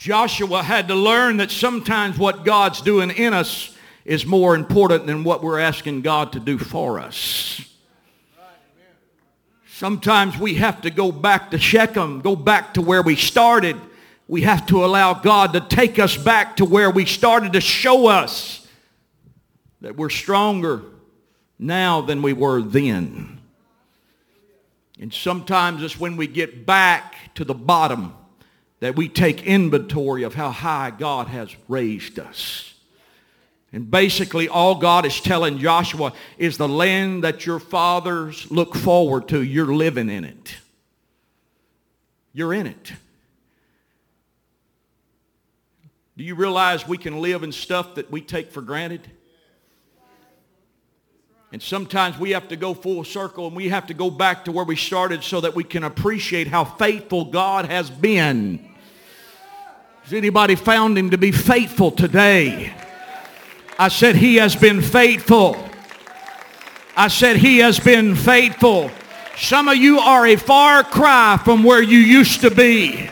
Joshua 0.07 0.63
had 0.63 0.87
to 0.87 0.95
learn 0.95 1.35
that 1.35 1.51
sometimes 1.51 2.17
what 2.17 2.45
God's 2.45 2.79
doing 2.79 3.11
in 3.11 3.33
us 3.33 3.75
is 4.05 4.25
more 4.25 4.55
important 4.55 5.05
than 5.05 5.25
what 5.25 5.43
we're 5.43 5.59
asking 5.59 6.01
God 6.01 6.31
to 6.31 6.39
do 6.39 6.57
for 6.57 6.97
us. 6.97 7.59
Sometimes 9.67 10.37
we 10.37 10.53
have 10.53 10.79
to 10.83 10.91
go 10.91 11.11
back 11.11 11.51
to 11.51 11.57
Shechem, 11.57 12.21
go 12.21 12.37
back 12.37 12.75
to 12.75 12.81
where 12.81 13.01
we 13.01 13.17
started. 13.17 13.75
We 14.29 14.43
have 14.43 14.65
to 14.67 14.85
allow 14.85 15.13
God 15.13 15.51
to 15.51 15.59
take 15.59 15.99
us 15.99 16.15
back 16.15 16.55
to 16.55 16.63
where 16.63 16.89
we 16.89 17.03
started 17.03 17.51
to 17.51 17.59
show 17.59 18.07
us 18.07 18.65
that 19.81 19.97
we're 19.97 20.09
stronger 20.09 20.83
now 21.59 21.99
than 21.99 22.21
we 22.21 22.31
were 22.31 22.61
then. 22.61 23.41
And 25.01 25.13
sometimes 25.13 25.83
it's 25.83 25.99
when 25.99 26.15
we 26.15 26.27
get 26.27 26.65
back 26.65 27.13
to 27.35 27.43
the 27.43 27.53
bottom 27.53 28.13
that 28.79 28.95
we 28.95 29.09
take 29.09 29.43
inventory 29.43 30.23
of 30.23 30.35
how 30.35 30.51
high 30.51 30.91
God 30.91 31.27
has 31.27 31.55
raised 31.67 32.19
us. 32.19 32.73
And 33.73 33.89
basically 33.91 34.47
all 34.47 34.75
God 34.75 35.05
is 35.05 35.19
telling 35.19 35.57
Joshua 35.57 36.13
is 36.37 36.57
the 36.57 36.69
land 36.69 37.23
that 37.23 37.45
your 37.45 37.59
fathers 37.59 38.49
look 38.49 38.75
forward 38.75 39.27
to, 39.29 39.41
you're 39.41 39.73
living 39.73 40.09
in 40.09 40.23
it. 40.23 40.55
You're 42.33 42.53
in 42.53 42.67
it. 42.67 42.93
Do 46.15 46.23
you 46.23 46.35
realize 46.35 46.87
we 46.87 46.97
can 46.97 47.21
live 47.21 47.43
in 47.43 47.51
stuff 47.51 47.95
that 47.95 48.09
we 48.09 48.21
take 48.21 48.51
for 48.51 48.61
granted? 48.61 49.01
And 51.51 51.61
sometimes 51.61 52.17
we 52.17 52.31
have 52.31 52.49
to 52.49 52.55
go 52.55 52.73
full 52.73 53.03
circle 53.03 53.47
and 53.47 53.55
we 53.55 53.69
have 53.69 53.87
to 53.87 53.93
go 53.93 54.09
back 54.09 54.45
to 54.45 54.51
where 54.51 54.65
we 54.65 54.75
started 54.75 55.23
so 55.23 55.41
that 55.41 55.55
we 55.55 55.63
can 55.63 55.83
appreciate 55.83 56.47
how 56.47 56.65
faithful 56.65 57.25
God 57.25 57.65
has 57.65 57.89
been. 57.89 58.66
Has 60.07 60.13
anybody 60.13 60.55
found 60.55 60.97
him 60.97 61.09
to 61.09 61.17
be 61.17 61.33
faithful 61.33 61.91
today? 61.91 62.73
I 63.77 63.89
said 63.89 64.15
he 64.15 64.37
has 64.37 64.55
been 64.55 64.81
faithful. 64.81 65.57
I 66.95 67.09
said 67.09 67.35
he 67.35 67.57
has 67.57 67.77
been 67.77 68.15
faithful. 68.15 68.89
Some 69.35 69.67
of 69.67 69.75
you 69.75 69.99
are 69.99 70.25
a 70.25 70.37
far 70.37 70.85
cry 70.85 71.37
from 71.43 71.61
where 71.61 71.81
you 71.81 71.97
used 71.97 72.39
to 72.39 72.49
be. 72.49 73.09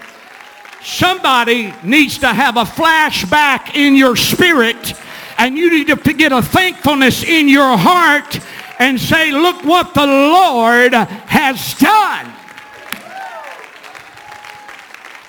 Somebody 0.81 1.73
needs 1.83 2.17
to 2.19 2.27
have 2.27 2.55
a 2.55 2.63
flashback 2.63 3.75
in 3.75 3.97
your 3.97 4.15
spirit 4.15 4.93
and 5.37 5.57
you 5.57 5.69
need 5.71 5.87
to 5.87 6.13
get 6.13 6.31
a 6.31 6.41
thankfulness 6.41 7.25
in 7.25 7.49
your 7.49 7.77
heart 7.77 8.39
and 8.79 8.97
say, 8.97 9.33
look 9.33 9.65
what 9.65 9.93
the 9.95 10.07
Lord 10.07 10.93
has 10.93 11.73
done. 11.73 12.31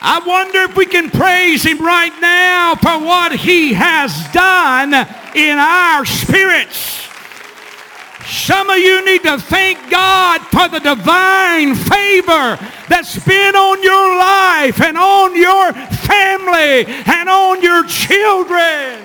I 0.00 0.20
wonder 0.26 0.60
if 0.60 0.76
we 0.76 0.86
can 0.86 1.10
praise 1.10 1.64
him 1.64 1.78
right 1.78 2.12
now 2.20 2.74
for 2.74 3.04
what 3.04 3.32
he 3.32 3.72
has 3.72 4.12
done 4.32 4.92
in 5.34 5.58
our 5.58 6.04
spirits. 6.04 7.06
Some 8.26 8.70
of 8.70 8.78
you 8.78 9.04
need 9.04 9.22
to 9.22 9.38
thank 9.38 9.90
God 9.90 10.40
for 10.42 10.68
the 10.68 10.80
divine 10.80 11.74
favor 11.74 12.58
that's 12.88 13.24
been 13.24 13.54
on 13.54 13.82
your 13.82 14.18
life 14.18 14.80
and 14.80 14.98
on 14.98 15.36
your 15.36 15.72
family 15.72 16.86
and 16.86 17.28
on 17.28 17.62
your 17.62 17.84
children. 17.86 19.02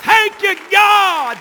Thank 0.00 0.42
you, 0.42 0.56
God, 0.70 1.36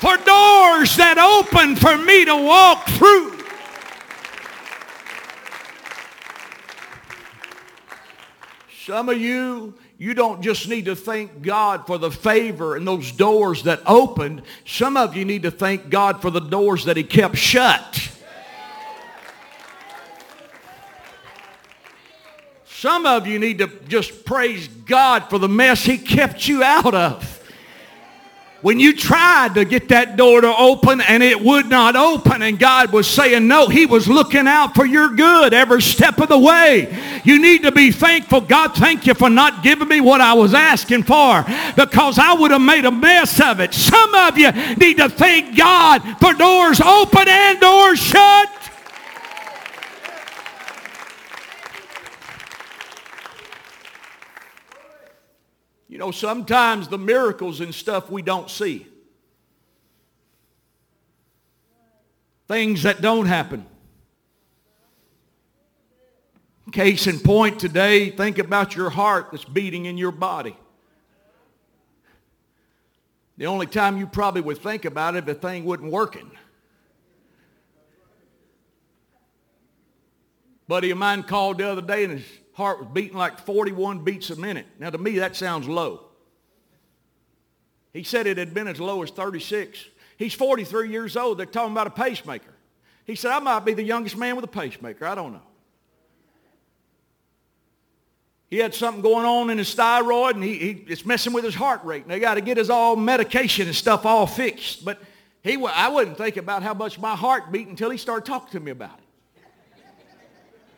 for 0.00 0.16
doors 0.16 0.96
that 0.96 1.18
open 1.18 1.76
for 1.76 1.98
me 1.98 2.24
to 2.24 2.36
walk 2.36 2.86
through. 2.88 3.31
Some 8.92 9.08
of 9.08 9.16
you, 9.16 9.72
you 9.96 10.12
don't 10.12 10.42
just 10.42 10.68
need 10.68 10.84
to 10.84 10.94
thank 10.94 11.40
God 11.40 11.86
for 11.86 11.96
the 11.96 12.10
favor 12.10 12.76
and 12.76 12.86
those 12.86 13.10
doors 13.10 13.62
that 13.62 13.80
opened. 13.86 14.42
Some 14.66 14.98
of 14.98 15.16
you 15.16 15.24
need 15.24 15.44
to 15.44 15.50
thank 15.50 15.88
God 15.88 16.20
for 16.20 16.28
the 16.28 16.40
doors 16.40 16.84
that 16.84 16.98
he 16.98 17.02
kept 17.02 17.38
shut. 17.38 18.10
Some 22.66 23.06
of 23.06 23.26
you 23.26 23.38
need 23.38 23.60
to 23.60 23.68
just 23.88 24.26
praise 24.26 24.68
God 24.68 25.30
for 25.30 25.38
the 25.38 25.48
mess 25.48 25.82
he 25.82 25.96
kept 25.96 26.46
you 26.46 26.62
out 26.62 26.94
of. 26.94 27.41
When 28.62 28.78
you 28.78 28.96
tried 28.96 29.54
to 29.54 29.64
get 29.64 29.88
that 29.88 30.16
door 30.16 30.40
to 30.40 30.56
open 30.56 31.00
and 31.00 31.20
it 31.20 31.40
would 31.40 31.66
not 31.68 31.96
open 31.96 32.42
and 32.42 32.56
God 32.56 32.92
was 32.92 33.08
saying 33.08 33.48
no, 33.48 33.66
he 33.66 33.86
was 33.86 34.06
looking 34.06 34.46
out 34.46 34.76
for 34.76 34.86
your 34.86 35.08
good 35.08 35.52
every 35.52 35.82
step 35.82 36.18
of 36.18 36.28
the 36.28 36.38
way. 36.38 36.96
You 37.24 37.42
need 37.42 37.64
to 37.64 37.72
be 37.72 37.90
thankful. 37.90 38.40
God, 38.40 38.76
thank 38.76 39.04
you 39.04 39.14
for 39.14 39.28
not 39.28 39.64
giving 39.64 39.88
me 39.88 40.00
what 40.00 40.20
I 40.20 40.34
was 40.34 40.54
asking 40.54 41.02
for 41.02 41.44
because 41.76 42.20
I 42.20 42.34
would 42.34 42.52
have 42.52 42.62
made 42.62 42.84
a 42.84 42.92
mess 42.92 43.40
of 43.40 43.58
it. 43.58 43.74
Some 43.74 44.14
of 44.14 44.38
you 44.38 44.52
need 44.76 44.98
to 44.98 45.08
thank 45.08 45.56
God 45.56 45.98
for 46.20 46.32
doors 46.32 46.80
open 46.80 47.26
and 47.26 47.58
doors 47.58 47.98
shut. 47.98 48.48
You 55.88 55.91
know, 56.02 56.10
sometimes 56.10 56.88
the 56.88 56.98
miracles 56.98 57.60
and 57.60 57.74
stuff 57.74 58.10
we 58.10 58.22
don't 58.22 58.50
see. 58.50 58.86
Things 62.48 62.82
that 62.82 63.00
don't 63.00 63.26
happen. 63.26 63.64
Case 66.72 67.06
in 67.06 67.20
point 67.20 67.60
today, 67.60 68.10
think 68.10 68.38
about 68.38 68.74
your 68.74 68.90
heart 68.90 69.28
that's 69.30 69.44
beating 69.44 69.84
in 69.84 69.96
your 69.96 70.10
body. 70.10 70.56
The 73.36 73.46
only 73.46 73.66
time 73.66 73.98
you 73.98 74.06
probably 74.06 74.40
would 74.40 74.58
think 74.58 74.84
about 74.84 75.14
it 75.14 75.18
if 75.18 75.24
the 75.26 75.34
thing 75.34 75.64
wasn't 75.64 75.92
working. 75.92 76.30
Buddy 80.66 80.90
of 80.90 80.98
mine 80.98 81.22
called 81.22 81.58
the 81.58 81.68
other 81.68 81.82
day 81.82 82.04
and 82.04 82.24
heart 82.62 82.80
was 82.80 82.88
beating 82.92 83.16
like 83.16 83.38
41 83.40 84.04
beats 84.04 84.30
a 84.30 84.36
minute. 84.36 84.66
Now 84.78 84.90
to 84.90 84.98
me 84.98 85.18
that 85.18 85.36
sounds 85.36 85.68
low. 85.68 86.06
He 87.92 88.04
said 88.04 88.26
it 88.26 88.38
had 88.38 88.54
been 88.54 88.68
as 88.68 88.80
low 88.80 89.02
as 89.02 89.10
36. 89.10 89.84
He's 90.16 90.34
43 90.34 90.90
years 90.90 91.16
old. 91.16 91.38
They're 91.38 91.46
talking 91.46 91.72
about 91.72 91.86
a 91.86 91.90
pacemaker. 91.90 92.54
He 93.04 93.16
said, 93.16 93.32
I 93.32 93.40
might 93.40 93.64
be 93.64 93.74
the 93.74 93.82
youngest 93.82 94.16
man 94.16 94.36
with 94.36 94.44
a 94.44 94.48
pacemaker. 94.48 95.04
I 95.06 95.14
don't 95.14 95.32
know. 95.32 95.42
He 98.48 98.58
had 98.58 98.74
something 98.74 99.02
going 99.02 99.24
on 99.24 99.48
in 99.48 99.56
his 99.56 99.72
thyroid 99.72 100.34
and 100.34 100.44
he, 100.44 100.58
he 100.58 100.84
it's 100.86 101.06
messing 101.06 101.32
with 101.32 101.42
his 101.42 101.54
heart 101.54 101.82
rate. 101.84 102.02
And 102.02 102.10
they 102.10 102.20
got 102.20 102.34
to 102.34 102.42
get 102.42 102.58
his 102.58 102.68
all 102.68 102.96
medication 102.96 103.66
and 103.66 103.74
stuff 103.74 104.04
all 104.04 104.26
fixed. 104.26 104.84
But 104.84 105.02
he, 105.42 105.56
I 105.66 105.88
wouldn't 105.88 106.18
think 106.18 106.36
about 106.36 106.62
how 106.62 106.74
much 106.74 106.98
my 106.98 107.16
heart 107.16 107.50
beat 107.50 107.66
until 107.66 107.90
he 107.90 107.96
started 107.98 108.26
talking 108.26 108.50
to 108.50 108.60
me 108.60 108.70
about 108.70 108.98
it. 108.98 109.82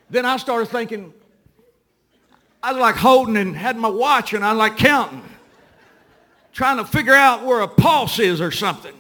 then 0.09 0.25
I 0.25 0.37
started 0.37 0.69
thinking, 0.69 1.13
I 2.65 2.73
was 2.73 2.81
like 2.81 2.97
holding 2.97 3.37
and 3.37 3.55
had 3.55 3.77
my 3.77 3.91
watch 3.91 4.33
and 4.33 4.43
I 4.43 4.51
was 4.53 4.59
like 4.59 4.79
counting, 4.79 5.23
trying 6.55 6.79
to 6.79 6.87
figure 6.87 7.13
out 7.13 7.45
where 7.45 7.61
a 7.61 7.69
pulse 7.69 8.19
is 8.19 8.41
or 8.41 8.51
something. 8.51 8.95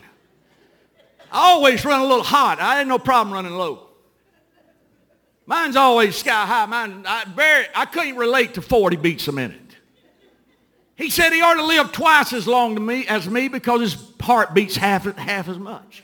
I 1.32 1.52
always 1.52 1.82
run 1.82 2.00
a 2.00 2.04
little 2.04 2.22
hot. 2.22 2.60
I 2.60 2.76
had 2.76 2.86
no 2.86 2.98
problem 2.98 3.32
running 3.32 3.52
low. 3.52 3.88
Mine's 5.46 5.76
always 5.76 6.14
sky 6.14 6.44
high. 6.44 6.66
Mine, 6.66 7.04
I, 7.06 7.24
very, 7.24 7.64
I 7.74 7.86
couldn't 7.86 8.16
relate 8.16 8.52
to 8.54 8.62
40 8.62 8.96
beats 8.96 9.28
a 9.28 9.32
minute. 9.32 9.76
He 10.94 11.08
said 11.08 11.32
he 11.32 11.40
ought 11.40 11.54
to 11.54 11.64
live 11.64 11.90
twice 11.90 12.34
as 12.34 12.46
long 12.46 12.74
to 12.74 12.82
me 12.82 13.06
as 13.06 13.26
me 13.30 13.48
because 13.48 13.80
his 13.80 14.12
heart 14.20 14.52
beats 14.52 14.76
half, 14.76 15.06
half 15.16 15.48
as 15.48 15.58
much. 15.58 16.03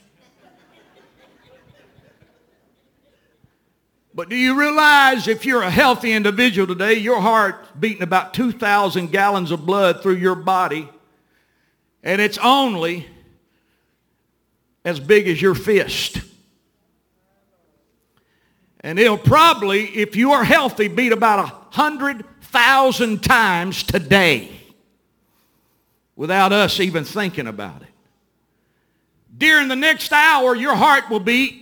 But 4.13 4.27
do 4.29 4.35
you 4.35 4.59
realize 4.59 5.27
if 5.27 5.45
you're 5.45 5.61
a 5.61 5.71
healthy 5.71 6.11
individual 6.11 6.67
today, 6.67 6.95
your 6.95 7.21
heart's 7.21 7.69
beating 7.79 8.03
about 8.03 8.33
2,000 8.33 9.11
gallons 9.11 9.51
of 9.51 9.65
blood 9.65 10.03
through 10.03 10.15
your 10.15 10.35
body, 10.35 10.89
and 12.03 12.19
it's 12.19 12.37
only 12.39 13.07
as 14.83 14.99
big 14.99 15.27
as 15.27 15.41
your 15.41 15.55
fist. 15.55 16.21
And 18.81 18.99
it'll 18.99 19.17
probably, 19.17 19.85
if 19.85 20.15
you 20.15 20.31
are 20.31 20.43
healthy, 20.43 20.87
beat 20.87 21.11
about 21.11 21.39
a 21.39 21.53
100,000 21.75 23.23
times 23.23 23.83
today 23.83 24.49
without 26.15 26.51
us 26.51 26.79
even 26.79 27.05
thinking 27.05 27.47
about 27.47 27.83
it. 27.83 27.87
During 29.37 29.67
the 29.69 29.75
next 29.75 30.11
hour, 30.11 30.55
your 30.55 30.75
heart 30.75 31.09
will 31.09 31.19
beat 31.19 31.60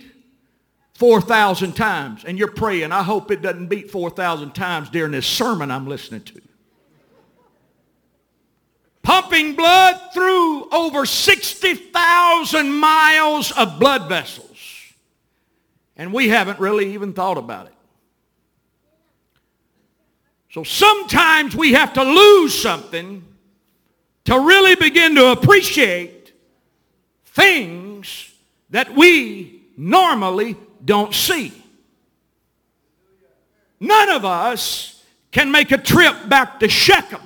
4,000 1.00 1.72
times. 1.72 2.24
And 2.26 2.38
you're 2.38 2.52
praying, 2.52 2.92
I 2.92 3.02
hope 3.02 3.30
it 3.30 3.40
doesn't 3.40 3.68
beat 3.68 3.90
4,000 3.90 4.54
times 4.54 4.90
during 4.90 5.12
this 5.12 5.26
sermon 5.26 5.70
I'm 5.70 5.88
listening 5.88 6.20
to. 6.24 6.40
pumping 9.02 9.56
blood 9.56 9.98
through 10.12 10.68
over 10.70 11.06
60,000 11.06 12.70
miles 12.70 13.50
of 13.52 13.80
blood 13.80 14.08
vessels. 14.10 14.58
And 15.96 16.12
we 16.12 16.28
haven't 16.28 16.60
really 16.60 16.92
even 16.92 17.14
thought 17.14 17.38
about 17.38 17.66
it. 17.66 17.74
So 20.50 20.64
sometimes 20.64 21.56
we 21.56 21.72
have 21.72 21.94
to 21.94 22.04
lose 22.04 22.60
something 22.60 23.24
to 24.26 24.38
really 24.38 24.74
begin 24.74 25.14
to 25.14 25.32
appreciate 25.32 26.32
things 27.24 28.32
that 28.68 28.94
we 28.94 29.62
normally 29.76 30.56
don't 30.84 31.14
see. 31.14 31.52
None 33.78 34.10
of 34.10 34.24
us 34.24 35.02
can 35.32 35.50
make 35.50 35.72
a 35.72 35.78
trip 35.78 36.28
back 36.28 36.60
to 36.60 36.68
Shechem 36.68 37.20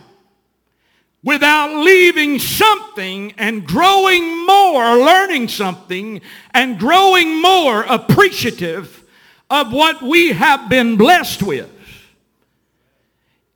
without 1.23 1.75
leaving 1.75 2.39
something 2.39 3.33
and 3.39 3.67
growing 3.67 4.47
more, 4.47 4.99
learning 4.99 5.49
something, 5.49 6.21
and 6.53 6.79
growing 6.79 7.41
more 7.41 7.83
appreciative 7.85 9.03
of 9.51 9.73
what 9.73 10.03
we 10.03 10.33
have 10.33 10.69
been 10.69 10.97
blessed 10.97 11.43
with. 11.43 11.71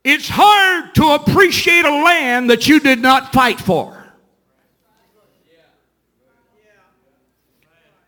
It's 0.03 0.29
hard 0.29 0.95
to 0.95 1.09
appreciate 1.11 1.85
a 1.85 2.03
land 2.03 2.49
that 2.49 2.67
you 2.67 2.79
did 2.79 2.99
not 2.99 3.31
fight 3.31 3.59
for. 3.59 3.98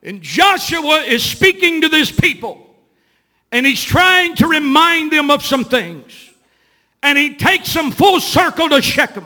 And 0.04 0.22
Joshua 0.22 1.02
is 1.02 1.24
speaking 1.24 1.82
to 1.82 1.90
this 1.90 2.12
people. 2.12 2.68
And 3.52 3.66
he's 3.66 3.84
trying 3.84 4.36
to 4.36 4.48
remind 4.48 5.12
them 5.12 5.30
of 5.30 5.44
some 5.44 5.64
things. 5.64 6.30
And 7.04 7.18
he 7.18 7.36
takes 7.36 7.74
them 7.74 7.92
full 7.92 8.20
circle 8.20 8.70
to 8.70 8.82
Shechem 8.82 9.26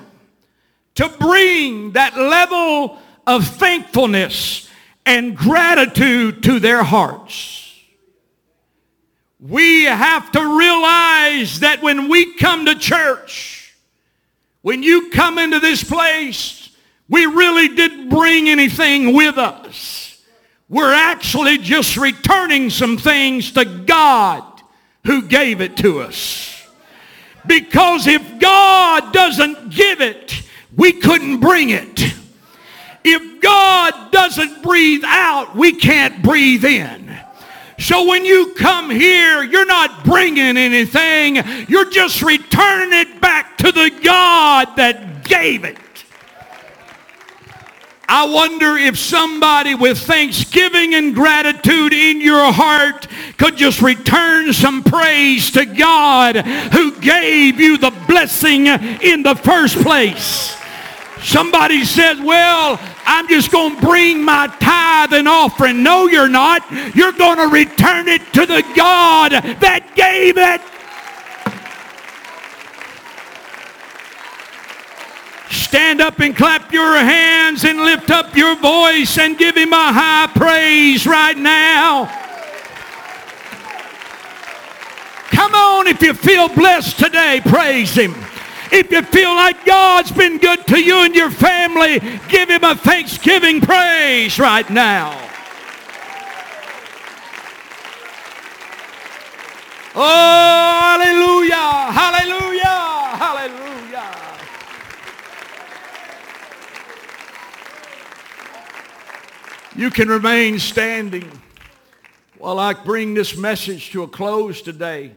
to 0.96 1.10
bring 1.10 1.92
that 1.92 2.18
level 2.18 2.98
of 3.28 3.46
thankfulness 3.46 4.70
and 5.06 5.36
gratitude 5.36 6.42
to 6.44 6.60
their 6.60 6.84
hearts. 6.84 7.62
We 9.40 9.84
have 9.84 10.32
to 10.32 10.58
realize 10.58 11.60
that 11.60 11.82
when 11.82 12.10
we 12.10 12.34
come 12.36 12.66
to 12.66 12.76
church, 12.76 13.76
when 14.62 14.82
you 14.82 15.10
come 15.12 15.38
into 15.38 15.60
this 15.60 15.84
place, 15.84 16.70
we 17.08 17.26
really 17.26 17.68
didn't 17.76 18.10
bring 18.10 18.50
anything 18.50 19.14
with 19.14 19.38
us. 19.38 20.05
We're 20.68 20.94
actually 20.94 21.60
just 21.60 21.96
returning 21.96 22.70
some 22.70 22.98
things 22.98 23.52
to 23.52 23.66
God 23.66 24.44
who 25.06 25.22
gave 25.22 25.62
it 25.62 25.78
to 25.78 26.02
us. 26.02 26.52
Because 27.46 28.08
if 28.08 28.40
God 28.40 29.14
doesn't 29.14 29.70
give 29.70 30.02
it, 30.02 30.42
we 30.76 30.94
couldn't 30.94 31.40
bring 31.40 31.70
it. 31.70 32.14
If 33.04 33.42
God 33.42 34.12
doesn't 34.12 34.64
breathe 34.64 35.04
out, 35.06 35.56
we 35.56 35.74
can't 35.74 36.24
breathe 36.24 36.66
in. 36.66 37.16
So 37.78 38.08
when 38.08 38.26
you 38.26 38.56
come 38.58 38.90
here, 38.90 39.44
you're 39.44 39.68
not 39.68 40.04
bringing 40.04 40.58
anything. 40.58 41.36
You're 41.68 41.92
just 41.92 42.24
returning 42.24 43.00
it 43.00 43.22
back 43.22 43.60
to 43.60 43.72
the 43.72 43.92
God 44.04 44.76
that 44.78 45.24
gave 45.26 45.66
it. 45.66 45.78
I 48.08 48.26
wonder 48.26 48.78
if 48.78 48.98
somebody 48.98 49.74
with 49.74 49.98
thanksgiving 50.00 50.94
and 50.94 51.16
gratitude 51.16 51.94
in 51.94 52.22
your 52.22 52.52
heart 52.52 53.08
could 53.38 53.58
just 53.58 53.82
return 53.82 54.54
some 54.54 54.84
praise 54.84 55.52
to 55.52 55.66
God 55.66 56.36
who 56.38 57.00
gave 57.00 57.60
you 57.60 57.78
the 57.78 57.92
blessing 58.08 58.68
in 58.68 59.24
the 59.24 59.36
first 59.36 59.78
place. 59.78 60.56
Somebody 61.22 61.84
says, 61.86 62.20
well, 62.22 62.80
I'm 63.06 63.28
just 63.28 63.52
going 63.52 63.76
to 63.76 63.82
bring 63.82 64.24
my 64.24 64.48
tithe 64.60 65.14
and 65.14 65.28
offering. 65.28 65.82
No, 65.82 66.06
you're 66.06 66.30
not. 66.30 66.64
You're 66.96 67.14
going 67.14 67.38
to 67.38 67.48
return 67.48 68.08
it 68.08 68.22
to 68.34 68.46
the 68.46 68.64
God 68.76 69.32
that 69.32 69.96
gave 69.96 70.38
it. 70.38 70.62
Stand 75.76 76.00
up 76.00 76.22
and 76.22 76.34
clap 76.34 76.72
your 76.72 76.96
hands 76.96 77.66
and 77.66 77.80
lift 77.82 78.10
up 78.10 78.34
your 78.34 78.56
voice 78.56 79.18
and 79.18 79.38
give 79.38 79.58
him 79.58 79.74
a 79.74 79.92
high 79.92 80.32
praise 80.34 81.06
right 81.06 81.38
now. 81.38 82.06
Come 85.32 85.54
on, 85.54 85.88
if 85.88 86.02
you 86.02 86.14
feel 86.14 86.48
blessed 86.48 86.98
today, 86.98 87.42
praise 87.44 87.94
him. 87.94 88.16
If 88.72 88.90
you 88.90 89.02
feel 89.02 89.36
like 89.36 89.66
God's 89.66 90.14
been 90.14 90.38
good 90.38 90.66
to 90.68 90.82
you 90.82 91.04
and 91.04 91.14
your 91.14 91.30
family, 91.30 92.00
give 92.30 92.50
him 92.50 92.64
a 92.64 92.76
thanksgiving 92.76 93.60
praise 93.60 94.40
right 94.40 94.70
now. 94.70 95.12
Oh, 99.94 100.98
hallelujah, 101.02 101.92
hallelujah, 101.92 102.64
hallelujah. 103.18 103.65
You 109.78 109.90
can 109.90 110.08
remain 110.08 110.58
standing 110.60 111.30
while 112.38 112.60
I 112.60 112.74
bring 112.74 113.14
this 113.14 113.36
message 113.36 113.92
to 113.92 114.04
a 114.04 114.08
close 114.08 114.62
today. 114.62 115.12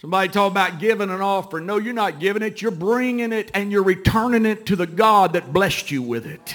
Somebody 0.00 0.28
talk 0.28 0.50
about 0.50 0.78
giving 0.78 1.08
an 1.08 1.22
offering. 1.22 1.64
No, 1.64 1.78
you're 1.78 1.94
not 1.94 2.20
giving 2.20 2.42
it. 2.42 2.60
You're 2.60 2.70
bringing 2.70 3.32
it 3.32 3.50
and 3.54 3.72
you're 3.72 3.82
returning 3.82 4.44
it 4.44 4.66
to 4.66 4.76
the 4.76 4.86
God 4.86 5.32
that 5.32 5.54
blessed 5.54 5.90
you 5.90 6.02
with 6.02 6.26
it. 6.26 6.54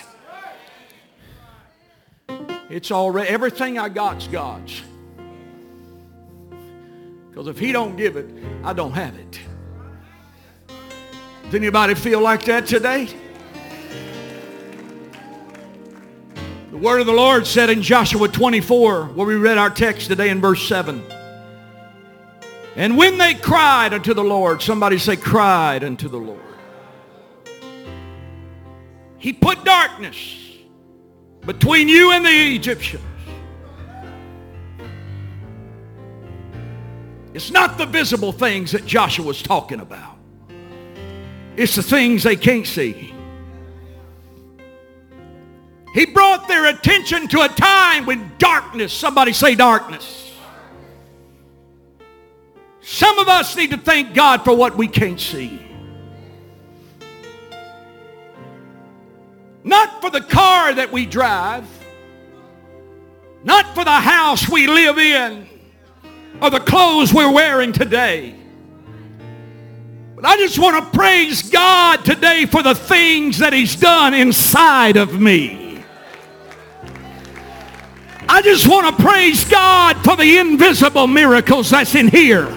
It's 2.69 2.91
already, 2.91 3.29
everything 3.29 3.79
I 3.79 3.89
got's 3.89 4.27
God's. 4.27 4.83
Because 7.31 7.47
if 7.47 7.57
he 7.57 7.71
don't 7.71 7.95
give 7.97 8.15
it, 8.15 8.27
I 8.63 8.73
don't 8.73 8.91
have 8.91 9.15
it. 9.15 9.39
Does 11.45 11.55
anybody 11.55 11.95
feel 11.95 12.21
like 12.21 12.45
that 12.45 12.67
today? 12.67 13.09
Word 16.79 17.01
of 17.01 17.07
the 17.07 17.13
Lord 17.13 17.45
said 17.45 17.69
in 17.69 17.81
Joshua 17.81 18.29
24, 18.29 19.07
where 19.07 19.27
we 19.27 19.35
read 19.35 19.57
our 19.57 19.69
text 19.69 20.07
today 20.07 20.29
in 20.29 20.39
verse 20.39 20.65
7. 20.65 21.03
And 22.77 22.95
when 22.95 23.17
they 23.17 23.33
cried 23.33 23.93
unto 23.93 24.13
the 24.13 24.23
Lord, 24.23 24.61
somebody 24.61 24.97
say 24.97 25.17
cried 25.17 25.83
unto 25.83 26.07
the 26.07 26.17
Lord. 26.17 26.39
He 29.17 29.33
put 29.33 29.65
darkness 29.65 30.37
between 31.45 31.89
you 31.89 32.11
and 32.11 32.25
the 32.25 32.55
Egyptians. 32.55 33.03
It's 37.33 37.51
not 37.51 37.77
the 37.77 37.87
visible 37.87 38.31
things 38.31 38.71
that 38.71 38.85
Joshua's 38.85 39.41
talking 39.41 39.81
about. 39.81 40.15
It's 41.57 41.75
the 41.75 41.83
things 41.83 42.23
they 42.23 42.37
can't 42.37 42.65
see. 42.65 43.13
He 45.93 46.05
brought 46.05 46.47
their 46.47 46.67
attention 46.67 47.27
to 47.29 47.41
a 47.41 47.49
time 47.49 48.05
when 48.05 48.31
darkness, 48.37 48.93
somebody 48.93 49.33
say 49.33 49.55
darkness, 49.55 50.31
some 52.81 53.19
of 53.19 53.27
us 53.27 53.55
need 53.55 53.71
to 53.71 53.77
thank 53.77 54.13
God 54.13 54.43
for 54.43 54.55
what 54.55 54.75
we 54.75 54.87
can't 54.87 55.19
see. 55.19 55.65
Not 59.63 60.01
for 60.01 60.09
the 60.09 60.21
car 60.21 60.73
that 60.73 60.91
we 60.91 61.05
drive. 61.05 61.65
Not 63.43 63.75
for 63.75 63.83
the 63.83 63.91
house 63.91 64.49
we 64.49 64.67
live 64.67 64.97
in. 64.97 65.47
Or 66.41 66.49
the 66.49 66.59
clothes 66.59 67.13
we're 67.13 67.31
wearing 67.31 67.73
today. 67.73 68.35
But 70.15 70.25
I 70.25 70.37
just 70.37 70.57
want 70.57 70.83
to 70.83 70.97
praise 70.97 71.49
God 71.49 72.03
today 72.03 72.45
for 72.45 72.63
the 72.63 72.75
things 72.75 73.37
that 73.37 73.53
he's 73.53 73.75
done 73.75 74.13
inside 74.13 74.97
of 74.97 75.19
me. 75.19 75.68
I 78.31 78.43
just 78.43 78.67
want 78.67 78.95
to 78.95 79.03
praise 79.03 79.43
God 79.43 79.97
for 80.03 80.15
the 80.15 80.37
invisible 80.37 81.07
miracles 81.07 81.71
that's 81.71 81.95
in 81.95 82.07
here. 82.07 82.47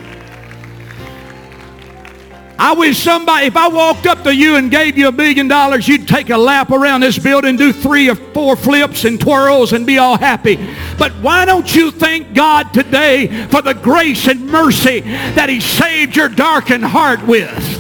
I 2.59 2.75
wish 2.75 3.03
somebody, 3.03 3.47
if 3.47 3.57
I 3.57 3.69
walked 3.69 4.05
up 4.07 4.23
to 4.25 4.35
you 4.35 4.57
and 4.57 4.71
gave 4.71 4.99
you 4.99 5.09
a 5.09 5.13
billion 5.13 5.49
dollars, 5.49 5.89
you'd 5.89 6.07
take 6.07 6.29
a 6.29 6.37
lap 6.37 6.71
around 6.71 7.01
this 7.01 7.19
building, 7.19 7.57
do 7.57 7.73
three 7.73 8.11
or 8.11 8.15
four 8.15 8.55
flips 8.55 9.07
and 9.07 9.19
twirls 9.19 9.73
and 9.73 9.87
be 9.87 9.97
all 9.97 10.19
happy. 10.19 10.57
But 10.99 11.11
why 11.23 11.47
don't 11.47 11.75
you 11.75 11.91
thank 11.91 12.35
God 12.35 12.75
today 12.75 13.47
for 13.47 13.63
the 13.63 13.73
grace 13.73 14.29
and 14.29 14.47
mercy 14.47 15.01
that 15.01 15.49
he 15.49 15.59
saved 15.59 16.15
your 16.15 16.29
darkened 16.29 16.85
heart 16.85 17.27
with? 17.27 17.72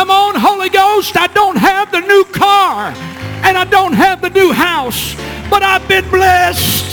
Come 0.00 0.10
on, 0.10 0.34
Holy 0.34 0.70
Ghost, 0.70 1.14
I 1.18 1.26
don't 1.26 1.56
have 1.56 1.92
the 1.92 2.00
new 2.00 2.24
car 2.32 2.86
and 3.44 3.58
I 3.58 3.66
don't 3.66 3.92
have 3.92 4.22
the 4.22 4.30
new 4.30 4.50
house, 4.50 5.14
but 5.50 5.62
I've 5.62 5.86
been 5.88 6.08
blessed 6.08 6.90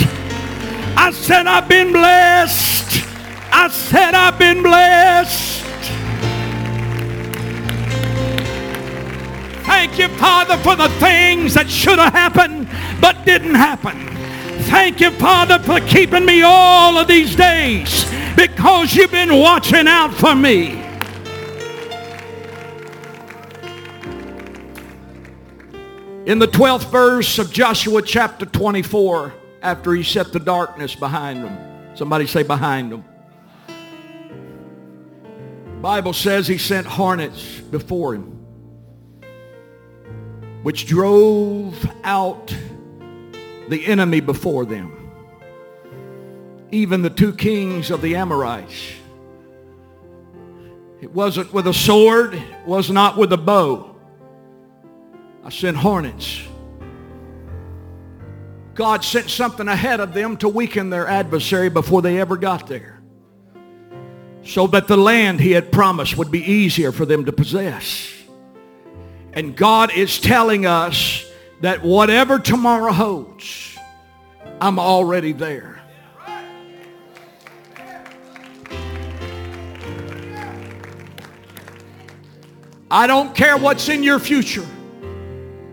I 0.97 1.11
said, 1.11 1.45
I've 1.47 1.69
been 1.69 1.93
blessed. 1.93 3.05
I 3.49 3.69
said 3.69 4.13
I've 4.13 4.37
been 4.37 4.63
blessed. 4.63 5.63
Thank 9.63 9.99
you, 9.99 10.09
Father, 10.17 10.57
for 10.57 10.75
the 10.75 10.89
things 10.99 11.53
that 11.53 11.69
should 11.69 11.99
have 11.99 12.11
happened 12.11 12.67
but 12.99 13.25
didn't 13.25 13.55
happen. 13.55 14.07
Thank 14.63 14.99
you, 14.99 15.11
Father, 15.11 15.59
for 15.59 15.79
keeping 15.87 16.25
me 16.25 16.41
all 16.41 16.97
of 16.97 17.07
these 17.07 17.35
days 17.35 18.03
because 18.35 18.95
you've 18.95 19.11
been 19.11 19.39
watching 19.39 19.87
out 19.87 20.13
for 20.13 20.35
me. 20.35 20.86
In 26.27 26.39
the 26.39 26.47
12th 26.47 26.91
verse 26.91 27.39
of 27.39 27.53
Joshua 27.53 28.01
chapter 28.01 28.45
24, 28.45 29.33
after 29.61 29.93
he 29.93 30.03
set 30.03 30.33
the 30.33 30.41
darkness 30.41 30.93
behind 30.93 31.41
them. 31.41 31.95
Somebody 31.95 32.27
say 32.27 32.43
behind 32.43 32.91
them. 32.91 33.05
Bible 35.81 36.11
says 36.11 36.45
he 36.45 36.57
sent 36.57 36.85
hornets 36.85 37.61
before 37.61 38.15
him, 38.15 38.23
which 40.63 40.85
drove 40.85 41.89
out 42.03 42.53
the 43.69 43.85
enemy 43.85 44.19
before 44.19 44.65
them. 44.65 45.09
Even 46.71 47.03
the 47.03 47.09
two 47.09 47.31
kings 47.31 47.89
of 47.89 48.01
the 48.01 48.17
Amorites. 48.17 48.91
It 50.99 51.13
wasn't 51.13 51.53
with 51.53 51.67
a 51.67 51.73
sword, 51.73 52.33
it 52.33 52.67
was 52.67 52.91
not 52.91 53.15
with 53.15 53.31
a 53.31 53.37
bow. 53.37 53.96
I 55.47 55.49
sent 55.49 55.77
hornets. 55.77 56.41
God 58.73 59.05
sent 59.05 59.29
something 59.29 59.69
ahead 59.69 60.01
of 60.01 60.13
them 60.13 60.35
to 60.37 60.49
weaken 60.49 60.89
their 60.89 61.07
adversary 61.07 61.69
before 61.69 62.01
they 62.01 62.19
ever 62.19 62.35
got 62.35 62.67
there. 62.67 63.01
So 64.43 64.67
that 64.67 64.89
the 64.89 64.97
land 64.97 65.39
he 65.39 65.53
had 65.53 65.71
promised 65.71 66.17
would 66.17 66.31
be 66.31 66.43
easier 66.43 66.91
for 66.91 67.05
them 67.05 67.23
to 67.23 67.31
possess. 67.31 68.13
And 69.31 69.55
God 69.55 69.93
is 69.93 70.19
telling 70.19 70.65
us 70.65 71.25
that 71.61 71.81
whatever 71.81 72.39
tomorrow 72.39 72.91
holds, 72.91 73.77
I'm 74.59 74.77
already 74.77 75.31
there. 75.31 75.81
I 82.91 83.07
don't 83.07 83.33
care 83.33 83.55
what's 83.55 83.87
in 83.87 84.03
your 84.03 84.19
future. 84.19 84.67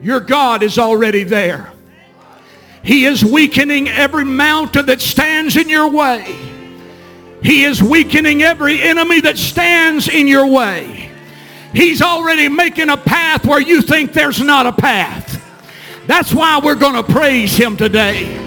Your 0.05 0.21
God 0.21 0.63
is 0.63 0.79
already 0.79 1.25
there. 1.25 1.73
He 2.83 3.07
is 3.07 3.25
weakening 3.25 3.89
every 3.89 4.27
mountain 4.27 4.85
that 4.87 5.01
stands 5.01 5.57
in 5.57 5.71
your 5.71 5.91
way. 5.91 6.37
He 7.43 7.65
is 7.65 7.83
weakening 7.83 8.43
every 8.43 8.83
enemy 8.83 9.23
that 9.23 9.39
stands 9.39 10.07
in 10.07 10.29
your 10.29 10.47
way. 10.47 11.11
He's 11.73 12.03
already 12.03 12.51
making 12.51 12.91
a 12.91 12.99
path 12.99 13.47
where 13.47 13.63
you 13.63 13.81
think 13.81 14.13
there's 14.13 14.41
not 14.41 14.67
a 14.67 14.73
path. 14.73 15.43
That's 16.07 16.35
why 16.35 16.61
we're 16.63 16.75
going 16.75 17.03
to 17.03 17.13
praise 17.13 17.57
him 17.57 17.75
today. 17.75 18.41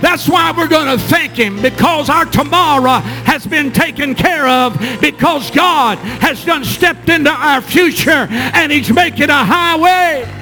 That's 0.00 0.28
why 0.28 0.52
we're 0.56 0.68
going 0.68 0.96
to 0.96 1.04
thank 1.04 1.32
him 1.32 1.60
because 1.60 2.10
our 2.10 2.26
tomorrow 2.26 3.00
has 3.24 3.44
been 3.44 3.72
taken 3.72 4.14
care 4.14 4.46
of 4.46 4.78
because 5.00 5.50
God 5.50 5.98
has 5.98 6.44
done 6.44 6.64
stepped 6.64 7.08
into 7.08 7.30
our 7.30 7.60
future 7.60 8.28
and 8.30 8.70
he's 8.70 8.92
making 8.92 9.30
a 9.30 9.44
highway. 9.44 10.41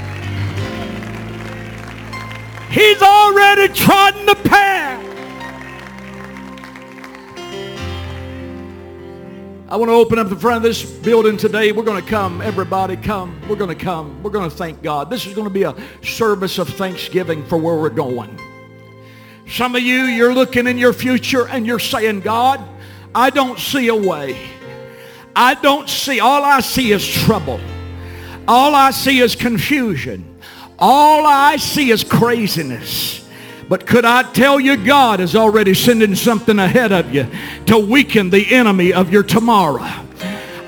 He's 2.71 3.03
already 3.03 3.73
trodden 3.75 4.27
the 4.27 4.37
path. 4.37 5.07
I 9.69 9.77
want 9.77 9.89
to 9.89 9.95
open 9.95 10.19
up 10.19 10.29
the 10.29 10.37
front 10.37 10.59
of 10.59 10.63
this 10.63 10.85
building 10.85 11.37
today. 11.37 11.73
We're 11.73 11.83
going 11.83 12.03
to 12.03 12.09
come. 12.09 12.41
Everybody 12.41 12.97
come. 12.97 13.41
We're 13.49 13.57
going 13.57 13.77
to 13.77 13.85
come. 13.85 14.23
We're 14.23 14.31
going 14.31 14.49
to 14.49 14.57
thank 14.57 14.83
God. 14.83 15.11
This 15.11 15.27
is 15.27 15.35
going 15.35 15.49
to 15.49 15.53
be 15.53 15.65
a 15.65 15.75
service 16.03 16.59
of 16.59 16.69
thanksgiving 16.69 17.45
for 17.47 17.59
where 17.59 17.77
we're 17.77 17.91
going. 17.91 18.39
Some 19.49 19.75
of 19.75 19.83
you, 19.83 20.05
you're 20.05 20.35
looking 20.35 20.69
in 20.69 20.79
your 20.79 20.93
future 20.93 21.49
and 21.49 21.67
you're 21.67 21.81
saying, 21.81 22.21
God, 22.21 22.61
I 23.17 23.31
don't 23.31 23.59
see 23.59 23.89
a 23.89 23.97
way. 23.97 24.49
I 25.35 25.55
don't 25.55 25.89
see, 25.89 26.21
all 26.21 26.45
I 26.45 26.61
see 26.61 26.93
is 26.93 27.05
trouble. 27.07 27.59
All 28.47 28.77
I 28.77 28.93
see 28.93 29.19
is 29.19 29.35
confusion. 29.35 30.30
All 30.81 31.27
I 31.27 31.57
see 31.57 31.91
is 31.91 32.03
craziness. 32.03 33.29
But 33.69 33.87
could 33.87 34.05
I 34.05 34.25
tell 34.33 34.59
you 34.59 34.77
God 34.77 35.21
is 35.21 35.37
already 35.37 35.75
sending 35.75 36.17
something 36.17 36.59
ahead 36.59 36.91
of 36.91 37.15
you 37.15 37.29
to 37.67 37.79
weaken 37.79 38.31
the 38.31 38.53
enemy 38.53 38.93
of 38.93 39.13
your 39.13 39.23
tomorrow. 39.23 39.87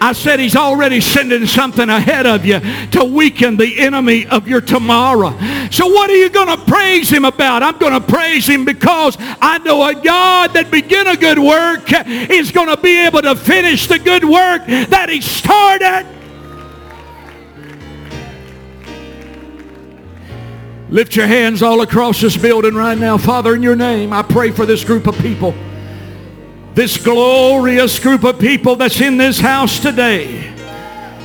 I 0.02 0.12
said 0.14 0.40
he's 0.40 0.56
already 0.56 1.00
sending 1.00 1.46
something 1.46 1.88
ahead 1.88 2.26
of 2.26 2.44
you 2.44 2.60
to 2.90 3.04
weaken 3.04 3.56
the 3.56 3.78
enemy 3.78 4.26
of 4.26 4.48
your 4.48 4.60
tomorrow. 4.60 5.30
So 5.70 5.86
what 5.86 6.10
are 6.10 6.16
you 6.16 6.28
going 6.28 6.48
to 6.48 6.64
praise 6.64 7.08
him 7.08 7.24
about? 7.24 7.62
I'm 7.62 7.78
going 7.78 7.92
to 7.92 8.00
praise 8.00 8.46
him 8.46 8.64
because 8.64 9.16
I 9.20 9.58
know 9.58 9.84
a 9.86 9.94
God 9.94 10.54
that 10.54 10.72
began 10.72 11.06
a 11.06 11.16
good 11.16 11.38
work 11.38 11.84
is 12.30 12.50
going 12.50 12.68
to 12.68 12.76
be 12.76 12.98
able 13.06 13.22
to 13.22 13.36
finish 13.36 13.86
the 13.86 14.00
good 14.00 14.24
work 14.24 14.66
that 14.66 15.08
he 15.08 15.20
started. 15.20 16.21
Lift 20.92 21.16
your 21.16 21.26
hands 21.26 21.62
all 21.62 21.80
across 21.80 22.20
this 22.20 22.36
building 22.36 22.74
right 22.74 22.98
now. 22.98 23.16
Father, 23.16 23.54
in 23.54 23.62
your 23.62 23.74
name, 23.74 24.12
I 24.12 24.20
pray 24.20 24.50
for 24.50 24.66
this 24.66 24.84
group 24.84 25.06
of 25.06 25.16
people. 25.20 25.54
This 26.74 27.02
glorious 27.02 27.98
group 27.98 28.24
of 28.24 28.38
people 28.38 28.76
that's 28.76 29.00
in 29.00 29.16
this 29.16 29.40
house 29.40 29.80
today. 29.80 30.52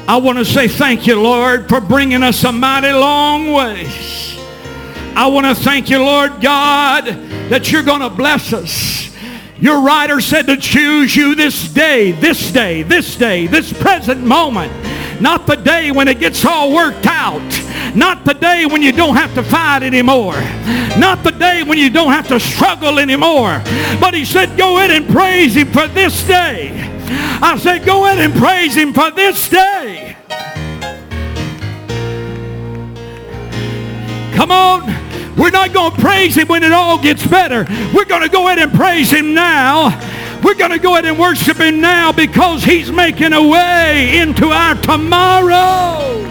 I 0.07 0.15
want 0.17 0.37
to 0.37 0.45
say 0.45 0.69
thank 0.69 1.05
you, 1.05 1.21
Lord, 1.21 1.67
for 1.67 1.81
bringing 1.81 2.23
us 2.23 2.45
a 2.45 2.51
mighty 2.53 2.93
long 2.93 3.51
ways. 3.51 4.39
I 5.17 5.27
want 5.27 5.45
to 5.47 5.53
thank 5.53 5.89
you, 5.89 5.99
Lord 5.99 6.39
God, 6.39 7.07
that 7.49 7.69
you're 7.69 7.83
going 7.83 7.99
to 7.99 8.09
bless 8.09 8.53
us. 8.53 9.13
Your 9.59 9.81
writer 9.81 10.21
said 10.21 10.47
to 10.47 10.55
choose 10.55 11.13
you 11.13 11.35
this 11.35 11.67
day, 11.67 12.13
this 12.13 12.53
day, 12.53 12.83
this 12.83 13.17
day, 13.17 13.47
this 13.47 13.73
present 13.73 14.23
moment 14.23 14.71
not 15.19 15.47
the 15.47 15.55
day 15.55 15.91
when 15.91 16.07
it 16.07 16.19
gets 16.19 16.45
all 16.45 16.73
worked 16.73 17.05
out. 17.05 17.41
Not 17.95 18.25
the 18.25 18.33
day 18.33 18.65
when 18.65 18.81
you 18.81 18.91
don't 18.91 19.15
have 19.15 19.33
to 19.35 19.43
fight 19.43 19.83
anymore. 19.83 20.35
Not 20.99 21.23
the 21.23 21.31
day 21.31 21.63
when 21.63 21.77
you 21.77 21.89
don't 21.89 22.11
have 22.11 22.27
to 22.27 22.39
struggle 22.39 22.99
anymore. 22.99 23.61
But 23.99 24.13
he 24.13 24.25
said, 24.25 24.57
go 24.57 24.79
in 24.79 24.91
and 24.91 25.07
praise 25.07 25.55
him 25.55 25.71
for 25.71 25.87
this 25.87 26.25
day. 26.27 26.71
I 27.41 27.57
said, 27.57 27.85
go 27.85 28.07
in 28.07 28.19
and 28.19 28.33
praise 28.33 28.75
him 28.75 28.93
for 28.93 29.09
this 29.11 29.49
day. 29.49 30.15
Come 34.35 34.51
on. 34.51 34.85
We're 35.35 35.51
not 35.51 35.71
going 35.73 35.91
to 35.93 36.01
praise 36.01 36.35
him 36.35 36.47
when 36.47 36.63
it 36.63 36.71
all 36.71 37.01
gets 37.01 37.25
better. 37.25 37.65
We're 37.93 38.05
going 38.05 38.23
to 38.23 38.29
go 38.29 38.49
in 38.49 38.59
and 38.59 38.73
praise 38.73 39.11
him 39.11 39.33
now 39.33 39.89
we're 40.43 40.55
going 40.55 40.71
to 40.71 40.79
go 40.79 40.93
ahead 40.93 41.05
and 41.05 41.17
worship 41.17 41.57
him 41.57 41.81
now 41.81 42.11
because 42.11 42.63
he's 42.63 42.91
making 42.91 43.33
a 43.33 43.41
way 43.47 44.17
into 44.19 44.47
our 44.49 44.75
tomorrow. 44.75 46.23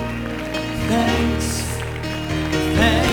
Thanks. 0.89 1.63
Thanks. 2.77 3.07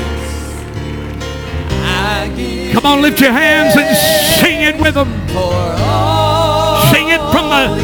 Come 2.74 2.86
on, 2.86 3.02
lift 3.02 3.20
your 3.22 3.32
hands 3.32 3.76
and 3.78 3.96
sing 4.42 4.62
it 4.62 4.76
with 4.80 4.96
them. 4.96 5.12
Sing 6.92 7.10
it 7.10 7.22
from 7.32 7.50
the 7.50 7.78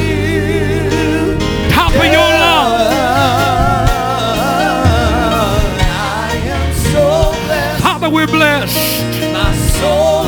top 1.72 1.93
of 1.93 2.05
your 2.05 2.30
lungs. 2.43 2.99
Father, 7.82 8.10
we're 8.10 8.28
blessed. 8.28 8.78
Have 9.32 9.55
found 9.82 10.19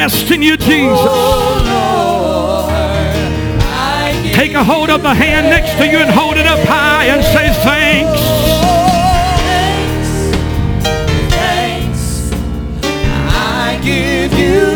rest 0.00 0.30
in 0.30 0.40
you, 0.40 0.56
Jesus. 0.56 1.12
Take 4.32 4.54
a 4.54 4.64
hold 4.64 4.88
of 4.88 5.02
the 5.02 5.12
hand 5.12 5.50
next 5.50 5.76
to 5.76 5.86
you 5.86 5.98
and 5.98 6.10
hold 6.10 6.38
it 6.38 6.46
up 6.46 6.58
high 6.60 7.04
and 7.12 7.22
say 7.22 7.52
thanks. 7.68 8.20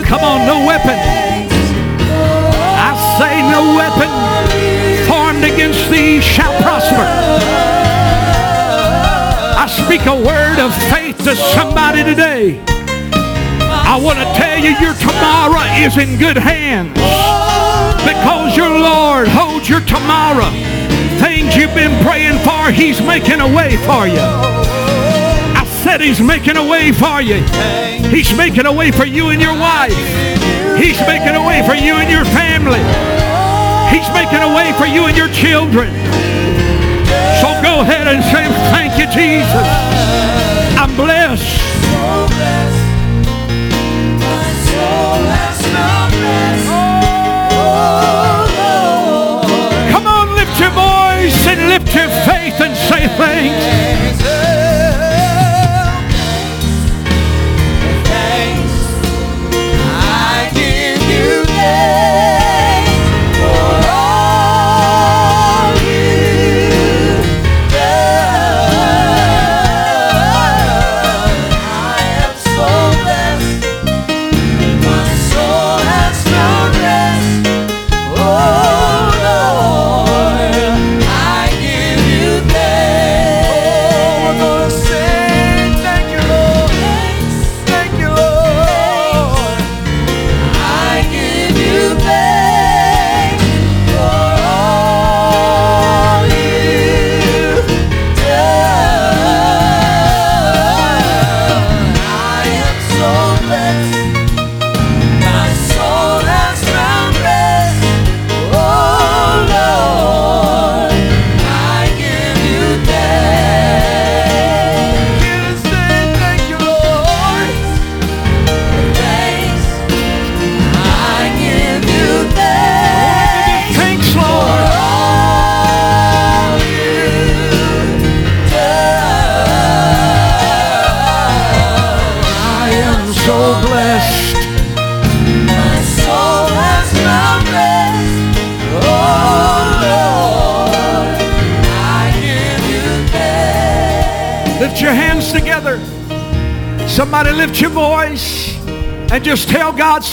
Come 0.07 0.21
on, 0.21 0.47
no 0.47 0.67
weapon. 0.67 0.99
I 2.89 2.93
say 3.17 3.35
no 3.57 3.63
weapon 3.81 4.11
formed 5.09 5.43
against 5.43 5.91
thee 5.91 6.21
shall 6.21 6.53
prosper. 6.61 7.07
I 9.57 9.67
speak 9.69 10.05
a 10.05 10.15
word 10.15 10.59
of 10.61 10.71
faith 10.93 11.17
to 11.25 11.35
somebody 11.35 12.05
today. 12.05 12.84
I 13.95 13.97
want 13.97 14.19
to 14.19 14.27
tell 14.35 14.59
you 14.59 14.75
your 14.83 14.99
tomorrow 14.99 15.63
is 15.79 15.95
in 15.95 16.19
good 16.19 16.37
hands 16.37 16.99
because 18.03 18.57
your 18.57 18.69
Lord 18.69 19.29
holds 19.29 19.69
your 19.71 19.79
tomorrow. 19.87 20.51
Things 21.23 21.55
you've 21.55 21.79
been 21.79 21.95
praying 22.03 22.43
for, 22.43 22.75
he's 22.75 22.99
making 22.99 23.39
a 23.39 23.47
way 23.47 23.79
for 23.87 24.11
you. 24.11 24.19
I 24.19 25.63
said 25.87 26.01
he's 26.01 26.21
making 26.21 26.57
a 26.57 26.67
way 26.67 26.91
for 26.91 27.23
you. 27.23 27.39
He's 28.11 28.37
making 28.37 28.67
a 28.67 28.73
way 28.73 28.91
for 28.91 29.07
you 29.07 29.31
and 29.31 29.41
your 29.41 29.55
wife. 29.55 29.95
He's 30.75 30.99
making 31.07 31.39
a 31.39 31.47
way 31.47 31.63
for 31.63 31.79
you 31.79 31.95
and 31.95 32.11
your 32.11 32.27
family. 32.35 32.83
He's 33.95 34.11
making 34.11 34.43
a 34.43 34.51
way 34.59 34.75
for 34.75 34.91
you 34.91 35.07
and 35.07 35.17
your 35.17 35.31
children. 35.31 35.95
So 37.39 37.47
go 37.63 37.87
ahead 37.87 38.11
and 38.11 38.19
say, 38.27 38.51
thank 38.75 38.99
you, 38.99 39.07
Jesus. 39.15 39.63
I'm 40.83 40.91
blessed. 40.97 41.64
Come 49.93 50.07
on, 50.07 50.35
lift 50.37 50.59
your 50.59 50.71
voice 50.71 51.47
and 51.47 51.69
lift 51.69 51.95
your 51.95 52.09
faith 52.27 52.61
and 52.61 52.77
say 52.77 53.07
thanks. 53.17 54.24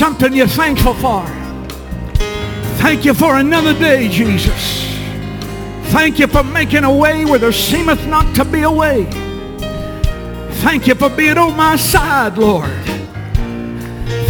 Something 0.01 0.33
you're 0.33 0.47
thankful 0.47 0.95
for. 0.95 1.23
Thank 2.81 3.05
you 3.05 3.13
for 3.13 3.35
another 3.37 3.77
day, 3.77 4.09
Jesus. 4.09 4.83
Thank 5.91 6.17
you 6.17 6.25
for 6.25 6.41
making 6.41 6.85
a 6.85 6.91
way 6.91 7.23
where 7.23 7.37
there 7.37 7.51
seemeth 7.51 8.07
not 8.07 8.33
to 8.33 8.43
be 8.43 8.63
a 8.63 8.71
way. 8.71 9.03
Thank 10.65 10.87
you 10.87 10.95
for 10.95 11.07
being 11.11 11.37
on 11.37 11.55
my 11.55 11.75
side, 11.75 12.39
Lord. 12.39 12.71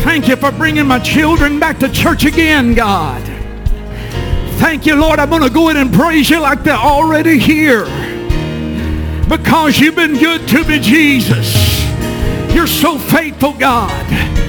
Thank 0.04 0.28
you 0.28 0.36
for 0.36 0.52
bringing 0.52 0.88
my 0.88 1.00
children 1.00 1.58
back 1.58 1.80
to 1.80 1.88
church 1.88 2.26
again, 2.26 2.74
God. 2.74 3.24
Thank 4.60 4.86
you, 4.86 4.96
Lord. 4.96 5.20
I'm 5.20 5.30
going 5.30 5.42
to 5.42 5.50
go 5.50 5.70
in 5.70 5.78
and 5.78 5.94
praise 5.94 6.30
you 6.30 6.42
like 6.42 6.64
they're 6.66 6.76
already 6.76 7.40
here. 7.40 7.86
Because 9.30 9.80
you've 9.80 9.96
been 9.96 10.20
good 10.20 10.46
to 10.50 10.66
me, 10.66 10.80
Jesus. 10.80 11.56
You're 12.54 12.68
so 12.68 12.98
faithful, 12.98 13.54
God. 13.54 14.41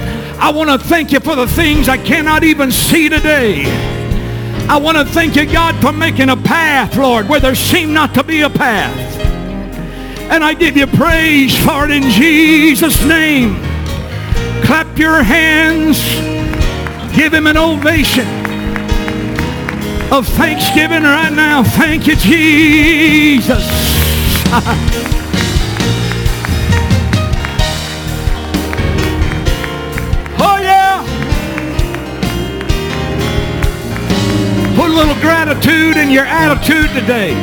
I 0.43 0.51
want 0.51 0.69
to 0.69 0.77
thank 0.77 1.13
you 1.13 1.21
for 1.21 1.37
the 1.37 1.47
things 1.47 1.87
I 1.87 1.97
cannot 1.97 2.43
even 2.43 2.69
see 2.69 3.07
today. 3.07 3.63
I 4.67 4.75
want 4.75 4.97
to 4.97 5.05
thank 5.05 5.37
you, 5.37 5.45
God, 5.45 5.73
for 5.81 5.93
making 5.93 6.27
a 6.27 6.35
path, 6.35 6.97
Lord, 6.97 7.29
where 7.29 7.39
there 7.39 7.55
seemed 7.55 7.93
not 7.93 8.13
to 8.15 8.25
be 8.25 8.41
a 8.41 8.49
path. 8.49 8.93
And 10.29 10.43
I 10.43 10.53
give 10.53 10.75
you 10.75 10.85
praise 10.85 11.55
for 11.63 11.85
it 11.85 11.91
in 11.91 12.03
Jesus' 12.11 13.01
name. 13.05 13.55
Clap 14.65 14.99
your 14.99 15.23
hands. 15.23 16.03
Give 17.15 17.33
him 17.33 17.47
an 17.47 17.55
ovation 17.55 18.27
of 20.11 20.27
thanksgiving 20.27 21.03
right 21.03 21.31
now. 21.31 21.63
Thank 21.63 22.05
you, 22.05 22.17
Jesus. 22.17 23.63
gratitude 35.23 35.95
in 35.95 36.11
your 36.11 36.25
attitude 36.25 36.89
today. 36.89 37.33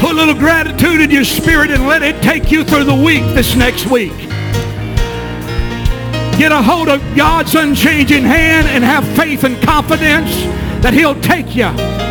Put 0.00 0.10
a 0.10 0.14
little 0.14 0.34
gratitude 0.34 1.00
in 1.00 1.08
your 1.08 1.22
spirit 1.22 1.70
and 1.70 1.86
let 1.86 2.02
it 2.02 2.20
take 2.24 2.50
you 2.50 2.64
through 2.64 2.84
the 2.84 2.94
week 2.94 3.22
this 3.34 3.54
next 3.54 3.86
week. 3.86 4.16
Get 6.36 6.50
a 6.50 6.60
hold 6.60 6.88
of 6.88 7.00
God's 7.14 7.54
unchanging 7.54 8.24
hand 8.24 8.66
and 8.66 8.82
have 8.82 9.06
faith 9.16 9.44
and 9.44 9.62
confidence 9.62 10.30
that 10.82 10.92
he'll 10.92 11.20
take 11.20 11.54
you 11.54 11.66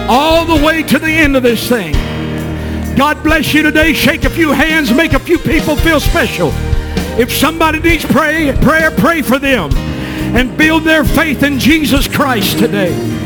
all 0.08 0.46
the 0.46 0.66
way 0.66 0.84
to 0.84 0.98
the 1.00 1.12
end 1.12 1.36
of 1.36 1.44
this 1.44 1.68
thing. 1.68 1.94
God 2.96 3.22
bless 3.22 3.54
you 3.54 3.62
today. 3.62 3.92
Shake 3.92 4.24
a 4.24 4.30
few 4.30 4.52
hands. 4.52 4.94
Make 4.94 5.12
a 5.12 5.20
few 5.20 5.38
people 5.38 5.76
feel 5.76 6.00
special. 6.00 6.52
If 7.20 7.30
somebody 7.34 7.80
needs 7.80 8.06
pray, 8.06 8.56
prayer, 8.62 8.92
pray 8.92 9.22
for 9.22 9.38
them. 9.38 9.74
And 9.74 10.58
build 10.58 10.86
their 10.86 11.04
faith 11.04 11.44
in 11.44 11.60
Jesus 11.60 12.08
Christ 12.08 12.58
today. 12.58 13.20